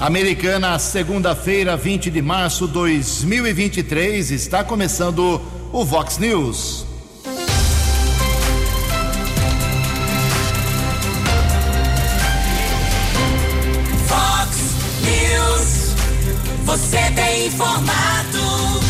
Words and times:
Americana, 0.00 0.78
segunda-feira, 0.78 1.76
20 1.76 2.10
de 2.10 2.22
março 2.22 2.66
de 2.66 2.72
2023, 2.72 4.30
está 4.30 4.64
começando 4.64 5.38
o 5.70 5.84
Vox 5.84 6.16
News. 6.16 6.86
Vox 14.06 14.56
News. 15.04 15.94
Você 16.64 16.98
tem 17.14 17.48
informado. 17.48 18.80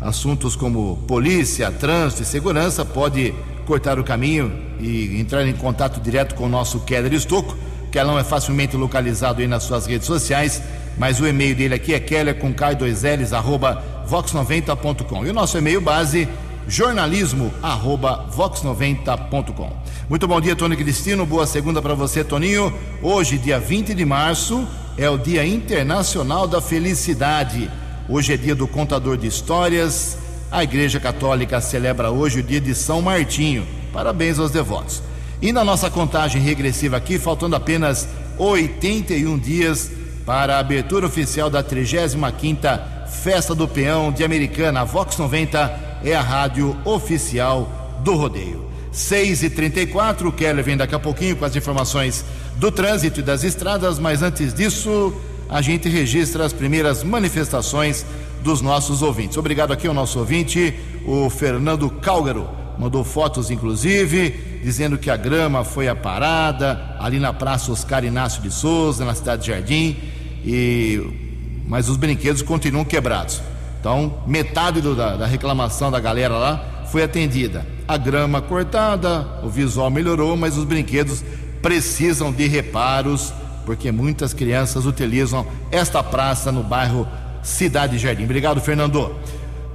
assuntos 0.00 0.56
como 0.56 0.96
polícia, 1.06 1.70
trânsito 1.70 2.22
e 2.22 2.24
segurança, 2.24 2.86
pode 2.86 3.34
cortar 3.66 3.98
o 3.98 4.04
caminho 4.04 4.50
e 4.80 5.20
entrar 5.20 5.46
em 5.46 5.52
contato 5.52 6.00
direto 6.00 6.34
com 6.34 6.44
o 6.44 6.48
nosso 6.48 6.80
Keller 6.80 7.12
Estocco, 7.12 7.54
que 7.92 8.02
não 8.02 8.18
é 8.18 8.24
facilmente 8.24 8.78
localizado 8.78 9.42
aí 9.42 9.46
nas 9.46 9.64
suas 9.64 9.84
redes 9.84 10.06
sociais, 10.06 10.62
mas 10.96 11.20
o 11.20 11.26
e-mail 11.26 11.54
dele 11.54 11.74
aqui 11.74 11.92
é 11.92 12.00
keller 12.00 12.36
com 12.36 12.54
k2ls 12.54 13.36
arroba 13.36 13.97
vox90.com 14.08 15.26
e 15.26 15.30
o 15.30 15.34
nosso 15.34 15.58
e-mail 15.58 15.80
base 15.80 16.28
jornalismo 16.66 17.52
arroba 17.62 18.26
vox90.com. 18.34 19.72
Muito 20.08 20.26
bom 20.26 20.40
dia, 20.40 20.56
Tony 20.56 20.76
Cristino. 20.76 21.26
Boa 21.26 21.46
segunda 21.46 21.82
para 21.82 21.94
você, 21.94 22.24
Toninho. 22.24 22.72
Hoje, 23.02 23.38
dia 23.38 23.58
20 23.58 23.94
de 23.94 24.04
março, 24.04 24.66
é 24.96 25.08
o 25.08 25.18
Dia 25.18 25.46
Internacional 25.46 26.46
da 26.46 26.60
Felicidade. 26.60 27.70
Hoje 28.08 28.32
é 28.32 28.36
dia 28.36 28.54
do 28.54 28.66
contador 28.66 29.16
de 29.16 29.26
histórias. 29.26 30.16
A 30.50 30.62
Igreja 30.62 30.98
Católica 30.98 31.60
celebra 31.60 32.10
hoje 32.10 32.40
o 32.40 32.42
dia 32.42 32.60
de 32.60 32.74
São 32.74 33.02
Martinho. 33.02 33.66
Parabéns 33.92 34.38
aos 34.38 34.50
devotos. 34.50 35.02
E 35.40 35.52
na 35.52 35.62
nossa 35.62 35.90
contagem 35.90 36.40
regressiva 36.42 36.96
aqui, 36.96 37.18
faltando 37.18 37.54
apenas 37.54 38.08
81 38.38 39.38
dias 39.38 39.90
para 40.24 40.56
a 40.56 40.58
abertura 40.58 41.06
oficial 41.06 41.48
da 41.48 41.62
35ª 41.62 42.97
Festa 43.08 43.54
do 43.54 43.66
Peão 43.66 44.12
de 44.12 44.22
Americana. 44.22 44.80
A 44.80 44.84
Vox 44.84 45.16
90 45.16 46.00
é 46.04 46.14
a 46.14 46.20
rádio 46.20 46.76
oficial 46.84 47.68
do 48.04 48.14
rodeio. 48.14 48.68
6 48.92 49.42
e 49.42 49.50
34 49.50 50.28
o 50.28 50.32
Keller 50.32 50.64
vem 50.64 50.76
daqui 50.76 50.94
a 50.94 50.98
pouquinho 50.98 51.36
com 51.36 51.44
as 51.44 51.54
informações 51.54 52.24
do 52.56 52.70
trânsito 52.72 53.20
e 53.20 53.22
das 53.22 53.44
estradas, 53.44 53.98
mas 53.98 54.22
antes 54.22 54.52
disso, 54.52 55.14
a 55.48 55.60
gente 55.60 55.88
registra 55.88 56.44
as 56.44 56.52
primeiras 56.52 57.04
manifestações 57.04 58.04
dos 58.42 58.60
nossos 58.60 59.02
ouvintes. 59.02 59.36
Obrigado 59.36 59.72
aqui 59.72 59.86
ao 59.86 59.94
nosso 59.94 60.18
ouvinte, 60.18 60.74
o 61.06 61.28
Fernando 61.30 61.90
Cálgaro. 61.90 62.48
Mandou 62.78 63.02
fotos, 63.02 63.50
inclusive, 63.50 64.60
dizendo 64.62 64.96
que 64.98 65.10
a 65.10 65.16
grama 65.16 65.64
foi 65.64 65.88
aparada 65.88 66.96
ali 67.00 67.18
na 67.18 67.32
Praça 67.32 67.72
Oscar 67.72 68.04
Inácio 68.04 68.40
de 68.40 68.50
Souza, 68.52 69.04
na 69.04 69.14
cidade 69.14 69.42
de 69.42 69.48
Jardim, 69.48 69.96
e... 70.44 71.27
mas 71.68 71.88
os 71.88 71.98
brinquedos 71.98 72.40
continuam 72.40 72.84
quebrados. 72.84 73.42
Então, 73.78 74.22
metade 74.26 74.80
do, 74.80 74.96
da, 74.96 75.16
da 75.16 75.26
reclamação 75.26 75.90
da 75.90 76.00
galera 76.00 76.36
lá 76.36 76.86
foi 76.90 77.02
atendida. 77.02 77.64
A 77.86 77.98
grama 77.98 78.40
cortada, 78.40 79.24
o 79.42 79.50
visual 79.50 79.90
melhorou, 79.90 80.36
mas 80.36 80.56
os 80.56 80.64
brinquedos 80.64 81.22
precisam 81.60 82.32
de 82.32 82.48
reparos, 82.48 83.32
porque 83.66 83.92
muitas 83.92 84.32
crianças 84.32 84.86
utilizam 84.86 85.46
esta 85.70 86.02
praça 86.02 86.50
no 86.50 86.62
bairro 86.62 87.06
Cidade 87.42 87.98
Jardim. 87.98 88.24
Obrigado, 88.24 88.60
Fernando. 88.60 89.02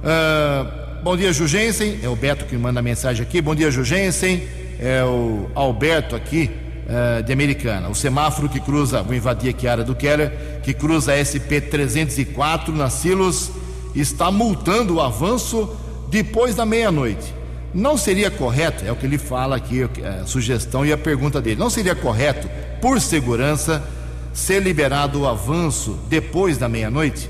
Uh, 0.02 1.02
bom 1.02 1.16
dia, 1.16 1.32
Jugensen. 1.32 2.00
É 2.02 2.08
o 2.08 2.16
Beto 2.16 2.44
que 2.44 2.56
manda 2.56 2.80
a 2.80 2.82
mensagem 2.82 3.22
aqui. 3.22 3.40
Bom 3.40 3.54
dia, 3.54 3.70
Jugensen. 3.70 4.42
É 4.80 5.04
o 5.04 5.48
Alberto 5.54 6.16
aqui 6.16 6.50
uh, 6.84 7.22
de 7.22 7.32
Americana. 7.32 7.88
O 7.88 7.94
semáforo 7.94 8.48
que 8.48 8.60
cruza, 8.60 9.02
vou 9.02 9.14
invadir 9.14 9.50
aqui 9.50 9.66
a 9.66 9.72
área 9.72 9.84
do 9.84 9.94
Keller, 9.94 10.60
que 10.62 10.72
cruza 10.72 11.12
a 11.12 11.24
SP 11.24 11.60
304 11.60 12.74
na 12.74 12.90
Silos, 12.90 13.50
está 13.94 14.30
multando 14.30 14.96
o 14.96 15.00
avanço 15.00 15.68
depois 16.10 16.54
da 16.54 16.66
meia-noite. 16.66 17.34
Não 17.72 17.96
seria 17.96 18.30
correto, 18.30 18.84
é 18.84 18.92
o 18.92 18.96
que 18.96 19.04
ele 19.04 19.18
fala 19.18 19.56
aqui, 19.56 19.82
a 19.82 20.24
sugestão 20.26 20.86
e 20.86 20.92
a 20.92 20.98
pergunta 20.98 21.40
dele, 21.40 21.58
não 21.58 21.68
seria 21.68 21.94
correto, 21.94 22.48
por 22.80 23.00
segurança, 23.00 23.82
ser 24.32 24.62
liberado 24.62 25.22
o 25.22 25.28
avanço 25.28 25.98
depois 26.08 26.56
da 26.56 26.68
meia-noite? 26.68 27.28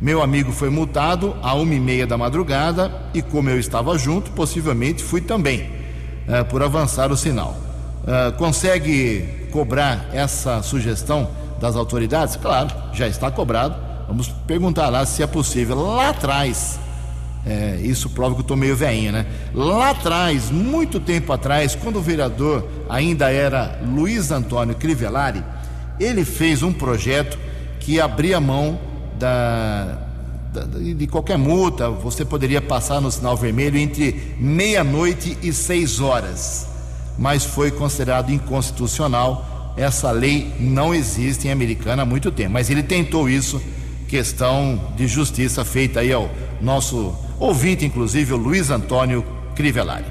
Meu 0.00 0.22
amigo 0.22 0.52
foi 0.52 0.70
multado 0.70 1.34
a 1.42 1.54
uma 1.54 1.74
e 1.74 1.80
meia 1.80 2.06
da 2.06 2.16
madrugada 2.16 2.92
e, 3.12 3.20
como 3.20 3.50
eu 3.50 3.58
estava 3.58 3.96
junto, 3.98 4.30
possivelmente 4.30 5.02
fui 5.02 5.20
também, 5.20 5.70
uh, 6.28 6.44
por 6.44 6.62
avançar 6.62 7.10
o 7.10 7.16
sinal. 7.16 7.67
Uh, 8.08 8.32
consegue 8.38 9.48
cobrar 9.52 10.08
essa 10.14 10.62
sugestão 10.62 11.28
das 11.60 11.76
autoridades? 11.76 12.36
Claro, 12.36 12.70
já 12.94 13.06
está 13.06 13.30
cobrado. 13.30 13.76
Vamos 14.06 14.28
perguntar 14.46 14.88
lá 14.88 15.04
se 15.04 15.22
é 15.22 15.26
possível. 15.26 15.76
Lá 15.76 16.08
atrás, 16.08 16.80
é, 17.46 17.78
isso 17.82 18.08
prova 18.10 18.34
que 18.34 18.40
eu 18.40 18.42
estou 18.42 18.56
meio 18.56 18.74
veinho, 18.74 19.12
né? 19.12 19.26
Lá 19.54 19.90
atrás, 19.90 20.50
muito 20.50 20.98
tempo 20.98 21.32
atrás, 21.32 21.74
quando 21.74 21.96
o 21.96 22.02
vereador 22.02 22.66
ainda 22.88 23.30
era 23.30 23.78
Luiz 23.86 24.30
Antônio 24.30 24.74
Crivellari, 24.74 25.44
ele 26.00 26.24
fez 26.24 26.62
um 26.62 26.72
projeto 26.72 27.38
que 27.80 28.00
abria 28.00 28.40
mão 28.40 28.78
da, 29.18 29.98
da, 30.52 30.62
de 30.62 31.06
qualquer 31.06 31.38
multa, 31.38 31.90
você 31.90 32.24
poderia 32.24 32.60
passar 32.60 33.00
no 33.00 33.10
sinal 33.10 33.36
vermelho 33.36 33.78
entre 33.78 34.34
meia-noite 34.38 35.36
e 35.42 35.52
seis 35.52 36.00
horas, 36.00 36.66
mas 37.18 37.44
foi 37.44 37.70
considerado 37.70 38.30
inconstitucional. 38.30 39.74
Essa 39.76 40.10
lei 40.10 40.52
não 40.58 40.94
existe 40.94 41.48
em 41.48 41.50
Americana 41.50 42.02
há 42.02 42.06
muito 42.06 42.30
tempo, 42.30 42.52
mas 42.52 42.70
ele 42.70 42.82
tentou 42.82 43.28
isso, 43.28 43.60
questão 44.06 44.92
de 44.96 45.06
justiça 45.06 45.64
feita 45.64 46.00
aí 46.00 46.12
ao 46.12 46.30
nosso 46.60 47.14
ouvinte, 47.38 47.84
inclusive, 47.84 48.32
o 48.32 48.36
Luiz 48.36 48.70
Antônio 48.70 49.24
Crivellari. 49.54 50.06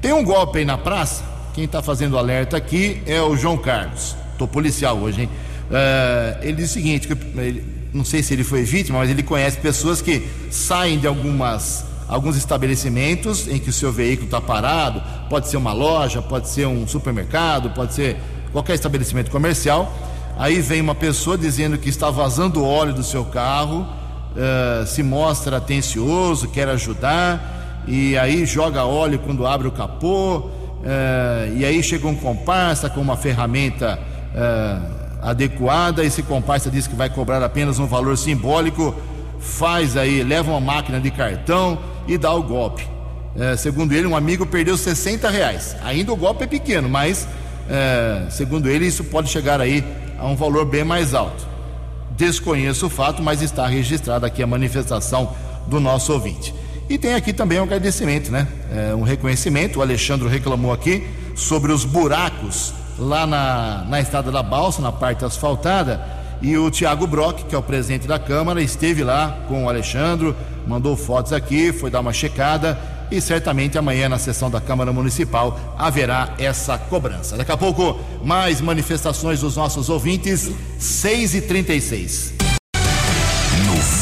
Tem 0.00 0.12
um 0.12 0.24
golpe 0.24 0.58
aí 0.58 0.64
na 0.64 0.78
praça, 0.78 1.22
quem 1.54 1.64
está 1.64 1.82
fazendo 1.82 2.16
alerta 2.16 2.56
aqui 2.56 3.02
é 3.06 3.20
o 3.20 3.36
João 3.36 3.56
Carlos. 3.56 4.16
Estou 4.32 4.46
policial 4.46 4.96
hoje, 4.96 5.22
hein? 5.22 5.30
Uh, 5.68 6.38
ele 6.42 6.52
diz 6.54 6.70
o 6.70 6.72
seguinte: 6.72 7.08
ele, 7.36 7.64
não 7.92 8.04
sei 8.04 8.22
se 8.22 8.32
ele 8.32 8.44
foi 8.44 8.62
vítima, 8.62 8.98
mas 8.98 9.10
ele 9.10 9.22
conhece 9.22 9.58
pessoas 9.58 10.00
que 10.00 10.26
saem 10.50 10.98
de 10.98 11.06
algumas 11.06 11.84
alguns 12.08 12.36
estabelecimentos 12.36 13.46
em 13.46 13.58
que 13.58 13.68
o 13.68 13.72
seu 13.72 13.92
veículo 13.92 14.26
está 14.26 14.40
parado, 14.40 15.02
pode 15.28 15.48
ser 15.48 15.56
uma 15.56 15.72
loja, 15.72 16.22
pode 16.22 16.48
ser 16.48 16.66
um 16.66 16.88
supermercado, 16.88 17.70
pode 17.70 17.94
ser 17.94 18.16
qualquer 18.50 18.74
estabelecimento 18.74 19.30
comercial. 19.30 19.92
Aí 20.38 20.60
vem 20.60 20.80
uma 20.80 20.94
pessoa 20.94 21.36
dizendo 21.36 21.76
que 21.76 21.88
está 21.88 22.10
vazando 22.10 22.64
óleo 22.64 22.94
do 22.94 23.02
seu 23.02 23.24
carro, 23.24 23.80
uh, 23.82 24.86
se 24.86 25.02
mostra 25.02 25.58
atencioso, 25.58 26.48
quer 26.48 26.68
ajudar 26.68 27.84
e 27.86 28.16
aí 28.18 28.44
joga 28.44 28.84
óleo 28.84 29.18
quando 29.18 29.46
abre 29.46 29.66
o 29.66 29.72
capô, 29.72 30.50
é, 30.84 31.52
e 31.56 31.64
aí 31.64 31.82
chega 31.82 32.06
um 32.06 32.14
comparsa 32.14 32.88
com 32.90 33.00
uma 33.00 33.16
ferramenta 33.16 33.98
é, 34.34 34.78
adequada. 35.22 36.04
Esse 36.04 36.22
comparsa 36.22 36.70
diz 36.70 36.86
que 36.86 36.94
vai 36.94 37.08
cobrar 37.08 37.42
apenas 37.42 37.78
um 37.78 37.86
valor 37.86 38.16
simbólico, 38.18 38.94
faz 39.40 39.96
aí, 39.96 40.22
leva 40.22 40.50
uma 40.50 40.60
máquina 40.60 41.00
de 41.00 41.10
cartão 41.10 41.78
e 42.08 42.18
dá 42.18 42.32
o 42.32 42.42
golpe. 42.42 42.84
É, 43.36 43.56
segundo 43.56 43.92
ele, 43.92 44.06
um 44.06 44.16
amigo 44.16 44.44
perdeu 44.44 44.76
60 44.76 45.30
reais. 45.30 45.76
Ainda 45.84 46.12
o 46.12 46.16
golpe 46.16 46.42
é 46.42 46.46
pequeno, 46.46 46.88
mas 46.88 47.28
é, 47.68 48.26
segundo 48.30 48.68
ele, 48.68 48.86
isso 48.86 49.04
pode 49.04 49.28
chegar 49.28 49.60
aí 49.60 49.84
a 50.18 50.26
um 50.26 50.34
valor 50.34 50.64
bem 50.64 50.82
mais 50.82 51.14
alto. 51.14 51.46
Desconheço 52.16 52.86
o 52.86 52.90
fato, 52.90 53.22
mas 53.22 53.42
está 53.42 53.66
registrada 53.66 54.26
aqui 54.26 54.42
a 54.42 54.46
manifestação 54.46 55.32
do 55.68 55.78
nosso 55.78 56.12
ouvinte. 56.12 56.52
E 56.88 56.96
tem 56.96 57.14
aqui 57.14 57.32
também 57.32 57.60
um 57.60 57.64
agradecimento, 57.64 58.32
né? 58.32 58.48
É, 58.74 58.94
um 58.94 59.02
reconhecimento. 59.02 59.78
O 59.78 59.82
Alexandre 59.82 60.26
reclamou 60.26 60.72
aqui 60.72 61.06
sobre 61.36 61.70
os 61.70 61.84
buracos 61.84 62.72
lá 62.98 63.26
na, 63.26 63.84
na 63.88 64.00
estrada 64.00 64.32
da 64.32 64.42
Balsa, 64.42 64.80
na 64.80 64.90
parte 64.90 65.24
asfaltada. 65.24 66.00
E 66.40 66.56
o 66.56 66.70
Tiago 66.70 67.06
Brock, 67.06 67.44
que 67.44 67.54
é 67.54 67.58
o 67.58 67.62
presidente 67.62 68.08
da 68.08 68.18
Câmara, 68.18 68.62
esteve 68.62 69.04
lá 69.04 69.38
com 69.48 69.64
o 69.64 69.68
Alexandre, 69.68 70.34
mandou 70.68 70.96
fotos 70.96 71.32
aqui, 71.32 71.72
foi 71.72 71.90
dar 71.90 72.00
uma 72.00 72.12
checada 72.12 72.78
e 73.10 73.20
certamente 73.20 73.78
amanhã 73.78 74.08
na 74.08 74.18
sessão 74.18 74.50
da 74.50 74.60
Câmara 74.60 74.92
Municipal 74.92 75.58
haverá 75.78 76.34
essa 76.38 76.76
cobrança. 76.76 77.36
Daqui 77.36 77.50
a 77.50 77.56
pouco, 77.56 77.98
mais 78.22 78.60
manifestações 78.60 79.40
dos 79.40 79.56
nossos 79.56 79.88
ouvintes, 79.88 80.50
6 80.78 81.34
e 81.34 81.40
36 81.40 82.38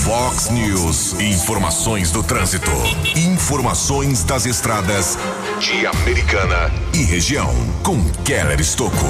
Fox 0.06 0.50
News. 0.50 1.20
Informações 1.20 2.12
do 2.12 2.22
trânsito. 2.22 2.70
Informações 3.16 4.22
das 4.22 4.46
estradas 4.46 5.18
de 5.58 5.84
Americana 5.84 6.70
e 6.94 7.02
região. 7.02 7.52
Com 7.82 8.04
Keller 8.24 8.60
Estocco. 8.60 9.04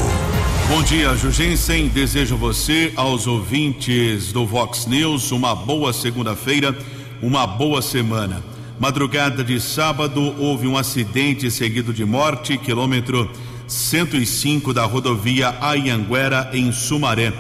Bom 0.69 0.82
dia, 0.82 1.14
Jugensen. 1.14 1.88
Desejo 1.88 2.38
você, 2.38 2.94
aos 2.97 3.26
ouvintes 3.26 4.32
do 4.32 4.47
Vox 4.47 4.87
News, 4.87 5.32
uma 5.32 5.55
boa 5.55 5.93
segunda-feira, 5.93 6.75
uma 7.23 7.47
boa 7.47 7.81
semana. 7.81 8.43
Madrugada 8.79 9.43
de 9.43 9.59
sábado, 9.61 10.35
houve 10.39 10.67
um 10.67 10.77
acidente 10.77 11.51
seguido 11.51 11.93
de 11.93 12.05
morte, 12.05 12.59
quilômetro 12.59 13.31
105 13.67 14.73
da 14.75 14.85
rodovia 14.85 15.55
Ayanguera, 15.61 16.51
em 16.53 16.71
Sumaré. 16.71 17.33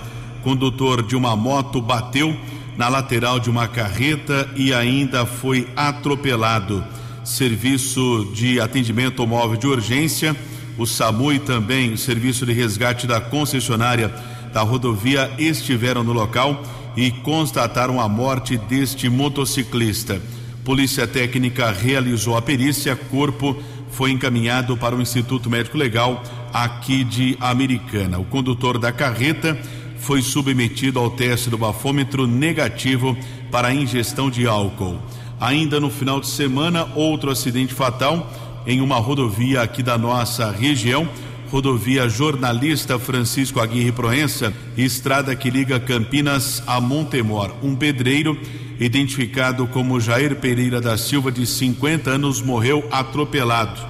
Condutor 0.42 1.02
de 1.02 1.14
uma 1.14 1.36
moto 1.36 1.80
bateu 1.80 2.34
na 2.76 2.88
lateral 2.88 3.38
de 3.38 3.50
uma 3.50 3.68
carreta 3.68 4.48
e 4.56 4.72
ainda 4.72 5.26
foi 5.26 5.68
atropelado. 5.76 6.84
Serviço 7.24 8.30
de 8.34 8.60
atendimento 8.60 9.26
móvel 9.26 9.56
de 9.56 9.66
urgência, 9.66 10.36
o 10.78 10.86
SAMU 10.86 11.32
e 11.32 11.38
também 11.38 11.92
o 11.92 11.98
serviço 11.98 12.46
de 12.46 12.52
resgate 12.52 13.06
da 13.06 13.20
concessionária 13.20 14.12
da 14.52 14.62
rodovia 14.62 15.30
estiveram 15.38 16.04
no 16.04 16.12
local 16.12 16.62
e 16.96 17.10
constataram 17.10 18.00
a 18.00 18.08
morte 18.08 18.56
deste 18.56 19.08
motociclista. 19.08 20.20
Polícia 20.64 21.06
Técnica 21.06 21.70
realizou 21.70 22.36
a 22.36 22.42
perícia, 22.42 22.96
corpo 22.96 23.56
foi 23.90 24.10
encaminhado 24.10 24.76
para 24.76 24.96
o 24.96 25.00
Instituto 25.00 25.48
Médico 25.48 25.78
Legal 25.78 26.22
aqui 26.52 27.04
de 27.04 27.36
Americana. 27.40 28.18
O 28.18 28.24
condutor 28.24 28.78
da 28.78 28.90
carreta 28.90 29.56
foi 29.98 30.22
submetido 30.22 30.98
ao 30.98 31.10
teste 31.10 31.50
do 31.50 31.58
bafômetro 31.58 32.26
negativo 32.26 33.16
para 33.50 33.72
ingestão 33.72 34.30
de 34.30 34.46
álcool. 34.46 34.98
Ainda 35.40 35.78
no 35.78 35.90
final 35.90 36.20
de 36.20 36.26
semana, 36.26 36.88
outro 36.94 37.30
acidente 37.30 37.74
fatal 37.74 38.30
em 38.66 38.80
uma 38.80 38.96
rodovia 38.96 39.62
aqui 39.62 39.82
da 39.82 39.96
nossa 39.96 40.50
região, 40.50 41.08
rodovia 41.50 42.08
Jornalista 42.08 42.98
Francisco 42.98 43.60
Aguirre 43.60 43.92
Proença, 43.92 44.52
estrada 44.76 45.34
que 45.36 45.50
liga 45.50 45.78
Campinas 45.78 46.62
a 46.66 46.80
Montemor. 46.80 47.54
Um 47.62 47.74
pedreiro, 47.74 48.38
identificado 48.80 49.66
como 49.66 50.00
Jair 50.00 50.36
Pereira 50.36 50.80
da 50.80 50.98
Silva, 50.98 51.30
de 51.30 51.46
50 51.46 52.10
anos, 52.10 52.42
morreu 52.42 52.86
atropelado. 52.90 53.80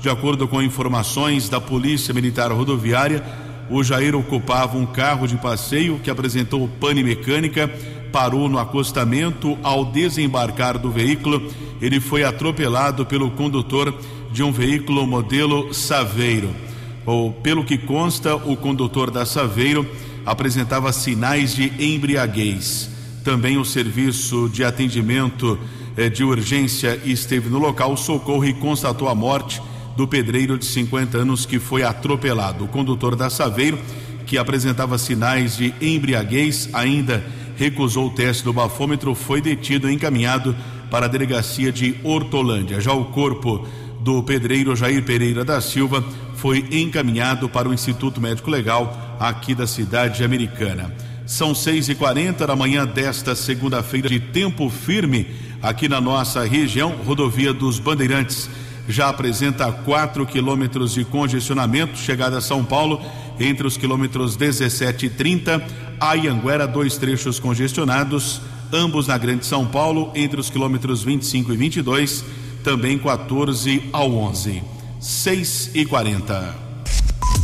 De 0.00 0.08
acordo 0.08 0.48
com 0.48 0.62
informações 0.62 1.48
da 1.48 1.60
Polícia 1.60 2.12
Militar 2.12 2.50
Rodoviária, 2.50 3.22
o 3.70 3.82
Jair 3.84 4.14
ocupava 4.14 4.76
um 4.76 4.86
carro 4.86 5.26
de 5.26 5.36
passeio 5.36 5.98
que 6.00 6.10
apresentou 6.10 6.68
pane 6.80 7.02
mecânica, 7.02 7.68
parou 8.10 8.48
no 8.48 8.58
acostamento. 8.58 9.56
Ao 9.62 9.84
desembarcar 9.84 10.78
do 10.78 10.90
veículo, 10.90 11.50
ele 11.80 12.00
foi 12.00 12.24
atropelado 12.24 13.06
pelo 13.06 13.30
condutor 13.30 13.94
de 14.32 14.42
um 14.42 14.50
veículo 14.50 15.06
modelo 15.06 15.72
Saveiro. 15.72 16.71
Ou, 17.04 17.32
pelo 17.32 17.64
que 17.64 17.78
consta, 17.78 18.36
o 18.36 18.56
condutor 18.56 19.10
da 19.10 19.26
Saveiro 19.26 19.86
apresentava 20.24 20.92
sinais 20.92 21.54
de 21.54 21.72
embriaguez. 21.78 22.90
Também 23.24 23.58
o 23.58 23.64
serviço 23.64 24.48
de 24.48 24.64
atendimento 24.64 25.58
eh, 25.96 26.08
de 26.08 26.24
urgência 26.24 27.00
esteve 27.04 27.48
no 27.48 27.58
local, 27.58 27.96
socorro 27.96 28.44
e 28.44 28.52
constatou 28.52 29.08
a 29.08 29.14
morte 29.14 29.60
do 29.96 30.08
pedreiro 30.08 30.58
de 30.58 30.64
50 30.64 31.18
anos 31.18 31.44
que 31.44 31.58
foi 31.58 31.82
atropelado. 31.82 32.64
O 32.64 32.68
condutor 32.68 33.14
da 33.14 33.28
Saveiro, 33.28 33.78
que 34.26 34.38
apresentava 34.38 34.96
sinais 34.96 35.56
de 35.56 35.74
embriaguez, 35.80 36.68
ainda 36.72 37.22
recusou 37.56 38.06
o 38.06 38.10
teste 38.10 38.44
do 38.44 38.52
bafômetro, 38.52 39.14
foi 39.14 39.40
detido 39.40 39.90
e 39.90 39.94
encaminhado 39.94 40.56
para 40.90 41.06
a 41.06 41.08
delegacia 41.08 41.70
de 41.70 41.94
Hortolândia. 42.02 42.80
Já 42.80 42.92
o 42.92 43.06
corpo 43.06 43.66
do 44.02 44.22
pedreiro 44.22 44.74
Jair 44.74 45.04
Pereira 45.04 45.44
da 45.44 45.60
Silva 45.60 46.04
foi 46.34 46.66
encaminhado 46.72 47.48
para 47.48 47.68
o 47.68 47.72
Instituto 47.72 48.20
Médico 48.20 48.50
Legal 48.50 49.16
aqui 49.18 49.54
da 49.54 49.66
cidade 49.66 50.24
americana. 50.24 50.92
São 51.24 51.54
seis 51.54 51.88
e 51.88 51.94
quarenta 51.94 52.46
da 52.46 52.56
manhã 52.56 52.84
desta 52.84 53.34
segunda-feira 53.36 54.08
de 54.08 54.18
tempo 54.18 54.68
firme 54.68 55.28
aqui 55.62 55.88
na 55.88 56.00
nossa 56.00 56.44
região, 56.44 56.96
rodovia 57.06 57.52
dos 57.52 57.78
Bandeirantes. 57.78 58.50
Já 58.88 59.08
apresenta 59.08 59.70
4 59.70 60.26
quilômetros 60.26 60.94
de 60.94 61.04
congestionamento, 61.04 61.96
chegada 61.96 62.38
a 62.38 62.40
São 62.40 62.64
Paulo, 62.64 63.00
entre 63.38 63.64
os 63.64 63.76
quilômetros 63.76 64.34
17 64.34 65.06
e 65.06 65.10
30, 65.10 65.64
Ayanguera, 66.00 66.66
dois 66.66 66.96
trechos 66.96 67.38
congestionados, 67.38 68.40
ambos 68.72 69.06
na 69.06 69.16
Grande 69.16 69.46
São 69.46 69.64
Paulo, 69.64 70.10
entre 70.16 70.40
os 70.40 70.50
quilômetros 70.50 71.04
25 71.04 71.52
e 71.52 71.56
22, 71.56 72.24
também 72.62 72.98
14 72.98 73.88
ao 73.92 74.12
11. 74.12 74.62
6 75.00 75.70
e 75.74 75.84
40. 75.84 76.54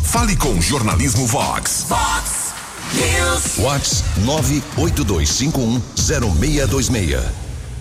Fale 0.04 0.37
com 0.37 0.50
o 0.50 0.62
Jornalismo 0.62 1.26
Vox. 1.26 1.87
Vox 1.88 2.54
News. 2.94 3.56
Vox 3.56 4.04
982510626. 4.25 7.20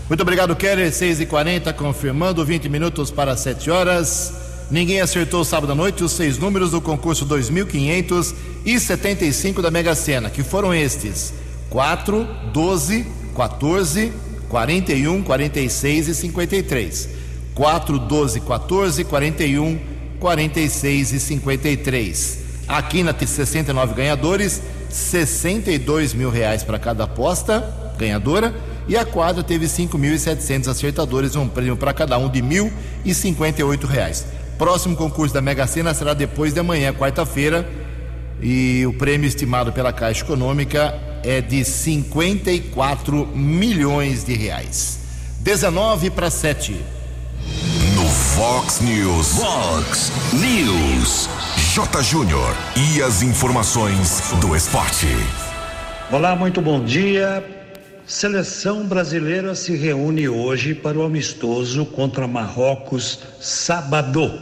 Muito 0.10 0.22
obrigado, 0.22 0.56
Keller. 0.56 0.92
6 0.92 1.20
e 1.22 1.26
40 1.26 1.72
confirmando 1.74 2.44
20 2.44 2.68
minutos 2.70 3.12
para 3.12 3.38
7 3.38 3.70
horas. 3.70 4.34
Ninguém 4.70 5.00
acertou 5.00 5.46
sábado 5.46 5.72
à 5.72 5.76
noite 5.76 6.04
os 6.04 6.12
seis 6.12 6.38
números 6.38 6.72
do 6.72 6.82
concurso 6.82 7.24
2575 7.24 9.62
da 9.62 9.72
Mega 9.72 9.96
Sena, 9.96 10.30
que 10.30 10.44
foram 10.44 10.74
estes: 10.74 11.34
4, 11.70 12.28
12, 12.52 13.06
14, 13.34 14.12
41, 14.50 15.24
46 15.24 16.10
e 16.10 16.16
53. 16.16 17.17
4, 17.58 17.98
12, 17.98 18.42
14, 18.42 19.04
41, 19.04 19.80
46 20.20 21.12
e 21.12 21.20
53. 21.20 22.40
Aqui 22.68 23.02
na 23.02 23.14
tem 23.14 23.28
69 23.28 23.96
ganhadores, 23.96 24.62
62 24.92 26.14
mil 26.14 26.30
reais 26.30 26.62
para 26.62 26.78
cada 26.78 27.06
aposta 27.06 27.68
ganhadora 27.98 28.54
e 28.88 28.96
a 28.96 29.04
quadra 29.04 29.44
teve 29.44 29.66
5.700 29.66 30.68
acertadores, 30.68 31.36
um 31.36 31.48
prêmio 31.48 31.76
para 31.76 31.96
cada 31.96 32.16
um 32.20 32.30
de 32.30 32.42
R$ 32.42 32.72
1.058. 33.04 34.24
Próximo 34.60 34.96
concurso 34.96 35.34
da 35.34 35.42
Mega 35.42 35.66
Sena 35.66 35.96
será 35.96 36.14
depois 36.14 36.54
de 36.54 36.60
amanhã, 36.60 36.94
quarta-feira, 36.94 37.68
e 38.40 38.86
o 38.86 38.94
prêmio 38.94 39.28
estimado 39.28 39.74
pela 39.74 39.92
Caixa 39.92 40.24
Econômica 40.24 40.94
é 41.24 41.42
de 41.42 41.66
54 41.66 43.26
milhões 43.36 44.24
de 44.24 44.36
reais. 44.36 45.00
19 45.40 46.12
para 46.12 46.30
7. 46.30 46.97
Fox 48.38 48.82
News. 48.82 49.40
Fox 49.40 50.12
News. 50.32 51.28
J. 51.74 52.04
Júnior. 52.04 52.56
E 52.76 53.02
as 53.02 53.24
informações 53.24 54.32
do 54.40 54.56
esporte. 54.56 55.08
Olá, 56.12 56.36
muito 56.36 56.62
bom 56.62 56.86
dia. 56.86 57.44
Seleção 58.06 58.86
brasileira 58.86 59.56
se 59.56 59.76
reúne 59.76 60.30
hoje 60.30 60.76
para 60.76 61.00
o 61.00 61.04
amistoso 61.04 61.84
contra 61.84 62.28
Marrocos, 62.28 63.22
sábado. 63.42 64.40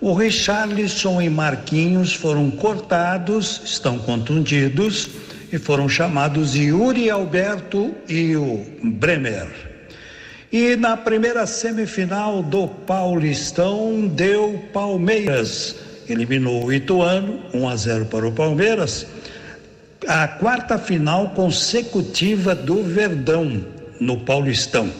O 0.00 0.14
Richarlison 0.14 1.22
e 1.22 1.30
Marquinhos 1.30 2.12
foram 2.12 2.50
cortados, 2.50 3.60
estão 3.64 4.00
contundidos 4.00 5.08
e 5.52 5.58
foram 5.58 5.88
chamados 5.88 6.56
Yuri 6.56 7.08
Alberto 7.08 7.94
e 8.08 8.34
o 8.34 8.66
Bremer. 8.82 9.67
E 10.50 10.76
na 10.76 10.96
primeira 10.96 11.46
semifinal 11.46 12.42
do 12.42 12.66
Paulistão 12.68 14.08
deu 14.08 14.64
Palmeiras. 14.72 15.76
Eliminou 16.08 16.64
o 16.64 16.72
Ituano, 16.72 17.40
1 17.52 17.68
a 17.68 17.76
0 17.76 18.06
para 18.06 18.26
o 18.26 18.32
Palmeiras. 18.32 19.06
A 20.06 20.26
quarta 20.26 20.78
final 20.78 21.30
consecutiva 21.30 22.54
do 22.54 22.82
Verdão 22.82 23.62
no 24.00 24.20
Paulistão. 24.20 24.90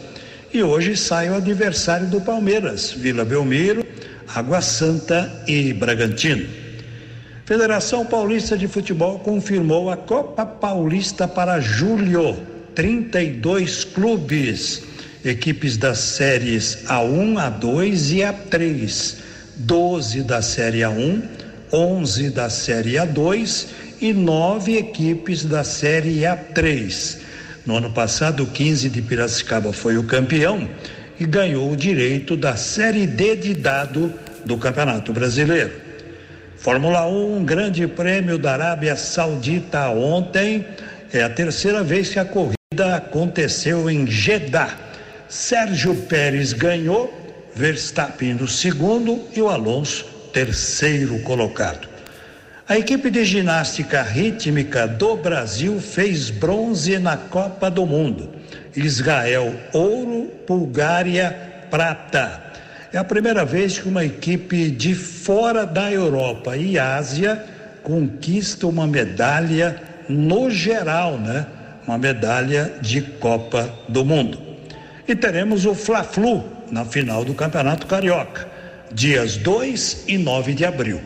E 0.53 0.61
hoje 0.61 0.95
sai 0.95 1.31
o 1.31 1.35
adversário 1.35 2.05
do 2.07 2.21
Palmeiras, 2.21 2.91
Vila 2.91 3.25
Belmiro, 3.25 3.83
Água 4.27 4.61
Santa 4.61 5.43
e 5.47 5.73
Bragantino. 5.73 6.47
Federação 7.43 8.05
Paulista 8.05 8.55
de 8.55 8.67
Futebol 8.67 9.17
confirmou 9.17 9.89
a 9.89 9.97
Copa 9.97 10.45
Paulista 10.45 11.27
para 11.27 11.59
julho. 11.59 12.37
32 12.75 13.83
clubes 13.83 14.88
equipes 15.23 15.77
das 15.77 15.99
séries 15.99 16.85
A1, 16.87 17.35
A2 17.35 18.15
e 18.15 18.19
A3, 18.19 19.15
12 19.55 20.23
da 20.23 20.41
série 20.41 20.79
A1, 20.79 21.21
11 21.71 22.29
da 22.29 22.49
série 22.49 22.93
A2 22.93 23.67
e 24.01 24.13
nove 24.13 24.77
equipes 24.77 25.43
da 25.43 25.63
série 25.63 26.21
A3. 26.21 27.17
No 27.65 27.75
ano 27.75 27.91
passado, 27.91 28.43
o 28.43 28.47
15 28.47 28.89
de 28.89 29.01
Piracicaba 29.01 29.73
foi 29.73 29.97
o 29.97 30.03
campeão 30.03 30.67
e 31.19 31.25
ganhou 31.25 31.71
o 31.71 31.75
direito 31.75 32.37
da 32.37 32.55
série 32.55 33.05
D 33.05 33.35
de 33.35 33.53
dado 33.53 34.13
do 34.45 34.57
Campeonato 34.57 35.11
Brasileiro. 35.11 35.71
Fórmula 36.55 37.05
1, 37.07 37.43
Grande 37.43 37.85
Prêmio 37.87 38.37
da 38.37 38.53
Arábia 38.53 38.95
Saudita 38.95 39.89
ontem, 39.89 40.65
é 41.11 41.21
a 41.21 41.29
terceira 41.29 41.83
vez 41.83 42.09
que 42.09 42.19
a 42.19 42.25
corrida 42.25 42.95
aconteceu 42.95 43.89
em 43.89 44.07
Jeddah 44.07 44.88
Sérgio 45.29 45.93
Pérez 45.93 46.53
ganhou, 46.53 47.13
Verstappen 47.53 48.33
no 48.33 48.47
segundo 48.47 49.27
e 49.35 49.39
o 49.39 49.47
Alonso 49.47 50.03
terceiro 50.33 51.19
colocado. 51.19 51.87
A 52.67 52.79
equipe 52.79 53.11
de 53.11 53.23
ginástica 53.23 54.01
rítmica 54.01 54.87
do 54.87 55.15
Brasil 55.15 55.79
fez 55.79 56.31
bronze 56.31 56.97
na 56.97 57.15
Copa 57.15 57.69
do 57.69 57.85
Mundo. 57.85 58.31
Israel, 58.75 59.55
ouro, 59.71 60.31
Bulgária, 60.47 61.35
prata. 61.69 62.43
É 62.91 62.97
a 62.97 63.03
primeira 63.03 63.45
vez 63.45 63.77
que 63.77 63.87
uma 63.87 64.03
equipe 64.03 64.71
de 64.71 64.95
fora 64.95 65.63
da 65.63 65.91
Europa 65.91 66.57
e 66.57 66.79
Ásia 66.79 67.43
conquista 67.83 68.65
uma 68.65 68.87
medalha 68.87 69.79
no 70.07 70.49
geral, 70.49 71.19
né? 71.19 71.45
Uma 71.87 71.99
medalha 71.99 72.73
de 72.81 73.01
Copa 73.01 73.71
do 73.87 74.03
Mundo. 74.03 74.48
E 75.09 75.15
teremos 75.15 75.65
o 75.65 75.73
Fla-Flu 75.73 76.43
na 76.69 76.85
final 76.85 77.25
do 77.25 77.33
Campeonato 77.33 77.87
Carioca, 77.87 78.47
dias 78.91 79.37
2 79.37 80.03
e 80.07 80.19
9 80.19 80.53
de 80.53 80.63
abril. 80.63 81.01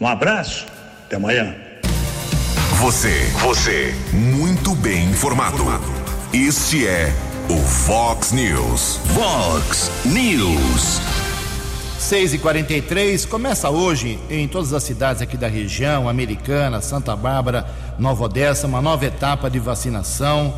Um 0.00 0.06
abraço, 0.06 0.66
até 1.04 1.16
amanhã. 1.16 1.54
Você, 2.76 3.12
você, 3.42 3.94
muito 4.14 4.74
bem 4.76 5.10
informado. 5.10 5.62
Este 6.32 6.88
é 6.88 7.12
o 7.50 7.58
Fox 7.58 8.32
News. 8.32 8.98
Fox 9.14 9.90
News. 10.06 10.98
6 11.98 12.32
e 12.32 12.38
43 12.38 13.26
começa 13.26 13.68
hoje 13.68 14.18
em 14.30 14.48
todas 14.48 14.72
as 14.72 14.82
cidades 14.84 15.20
aqui 15.20 15.36
da 15.36 15.48
região, 15.48 16.08
Americana, 16.08 16.80
Santa 16.80 17.14
Bárbara, 17.14 17.66
Nova 17.98 18.24
Odessa, 18.24 18.66
uma 18.66 18.80
nova 18.80 19.04
etapa 19.04 19.50
de 19.50 19.58
vacinação 19.58 20.54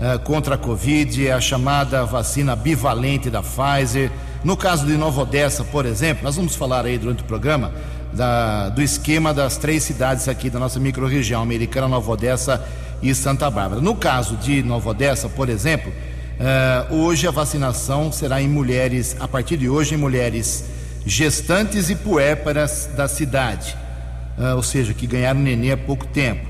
eh, 0.00 0.16
contra 0.18 0.54
a 0.54 0.58
Covid, 0.58 1.26
é 1.26 1.32
a 1.32 1.40
chamada 1.40 2.04
vacina 2.04 2.54
bivalente 2.54 3.28
da 3.28 3.42
Pfizer. 3.42 4.12
No 4.44 4.56
caso 4.56 4.86
de 4.86 4.96
Nova 4.96 5.22
Odessa, 5.22 5.64
por 5.64 5.84
exemplo, 5.84 6.22
nós 6.22 6.36
vamos 6.36 6.54
falar 6.54 6.86
aí 6.86 6.96
durante 6.96 7.22
o 7.22 7.26
programa 7.26 7.72
da, 8.12 8.68
do 8.68 8.80
esquema 8.80 9.34
das 9.34 9.56
três 9.56 9.82
cidades 9.82 10.28
aqui 10.28 10.48
da 10.48 10.60
nossa 10.60 10.78
microrregião, 10.78 11.42
Americana, 11.42 11.88
Nova 11.88 12.12
Odessa 12.12 12.64
e 13.02 13.12
Santa 13.12 13.50
Bárbara. 13.50 13.80
No 13.80 13.96
caso 13.96 14.36
de 14.36 14.62
Nova 14.62 14.90
Odessa, 14.90 15.28
por 15.28 15.48
exemplo, 15.48 15.90
uh, 15.90 16.94
hoje 16.94 17.26
a 17.26 17.32
vacinação 17.32 18.12
será 18.12 18.40
em 18.40 18.48
mulheres, 18.48 19.16
a 19.18 19.26
partir 19.26 19.56
de 19.56 19.68
hoje, 19.68 19.96
em 19.96 19.98
mulheres 19.98 20.64
gestantes 21.04 21.90
e 21.90 21.96
puérperas 21.96 22.88
da 22.96 23.08
cidade, 23.08 23.76
uh, 24.38 24.54
ou 24.54 24.62
seja, 24.62 24.94
que 24.94 25.08
ganharam 25.08 25.40
neném 25.40 25.72
há 25.72 25.76
pouco 25.76 26.06
tempo. 26.06 26.46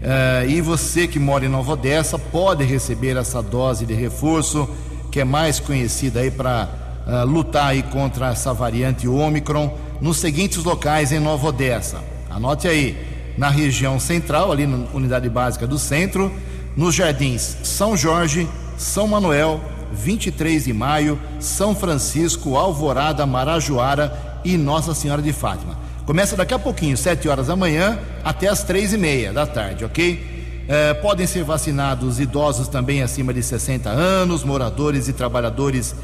Uh, 0.00 0.48
e 0.48 0.60
você 0.62 1.06
que 1.06 1.18
mora 1.18 1.44
em 1.44 1.48
Nova 1.48 1.72
Odessa 1.72 2.18
pode 2.30 2.64
receber 2.64 3.16
essa 3.16 3.42
dose 3.42 3.84
de 3.84 3.94
reforço, 3.94 4.68
que 5.10 5.20
é 5.20 5.24
mais 5.24 5.58
conhecida 5.58 6.20
aí 6.20 6.30
para 6.30 6.68
uh, 7.06 7.10
eh, 7.10 7.24
lutar 7.24 7.68
aí 7.68 7.82
contra 7.82 8.28
essa 8.30 8.54
variante 8.54 9.08
Ômicron, 9.08 9.76
nos 10.00 10.18
seguintes 10.18 10.62
locais 10.64 11.12
em 11.12 11.18
Nova 11.18 11.48
Odessa. 11.48 12.02
Anote 12.30 12.68
aí, 12.68 12.96
na 13.36 13.48
região 13.48 13.98
central, 13.98 14.52
ali 14.52 14.66
na 14.66 14.86
unidade 14.94 15.28
básica 15.28 15.66
do 15.66 15.78
centro, 15.78 16.32
nos 16.76 16.94
jardins 16.94 17.56
São 17.62 17.96
Jorge, 17.96 18.48
São 18.78 19.08
Manuel, 19.08 19.60
23 19.92 20.64
de 20.64 20.72
maio, 20.72 21.18
São 21.38 21.74
Francisco, 21.74 22.56
Alvorada, 22.56 23.26
Marajoara 23.26 24.40
e 24.44 24.56
Nossa 24.56 24.94
Senhora 24.94 25.20
de 25.20 25.32
Fátima. 25.32 25.76
Começa 26.06 26.36
daqui 26.36 26.54
a 26.54 26.58
pouquinho, 26.58 26.96
7 26.96 27.28
horas 27.28 27.48
da 27.48 27.56
manhã 27.56 27.98
até 28.24 28.48
as 28.48 28.62
três 28.62 28.92
e 28.92 28.98
meia 28.98 29.32
da 29.32 29.46
tarde, 29.46 29.84
ok? 29.84 30.39
É, 30.68 30.94
podem 30.94 31.26
ser 31.26 31.42
vacinados 31.42 32.20
idosos 32.20 32.68
também 32.68 33.02
acima 33.02 33.34
de 33.34 33.42
60 33.42 33.90
anos, 33.90 34.44
moradores 34.44 35.08
e 35.08 35.12
trabalhadores 35.12 35.94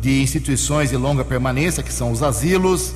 de 0.00 0.20
instituições 0.22 0.90
de 0.90 0.96
longa 0.96 1.24
permanência, 1.24 1.82
que 1.82 1.92
são 1.92 2.10
os 2.10 2.22
asilos, 2.22 2.94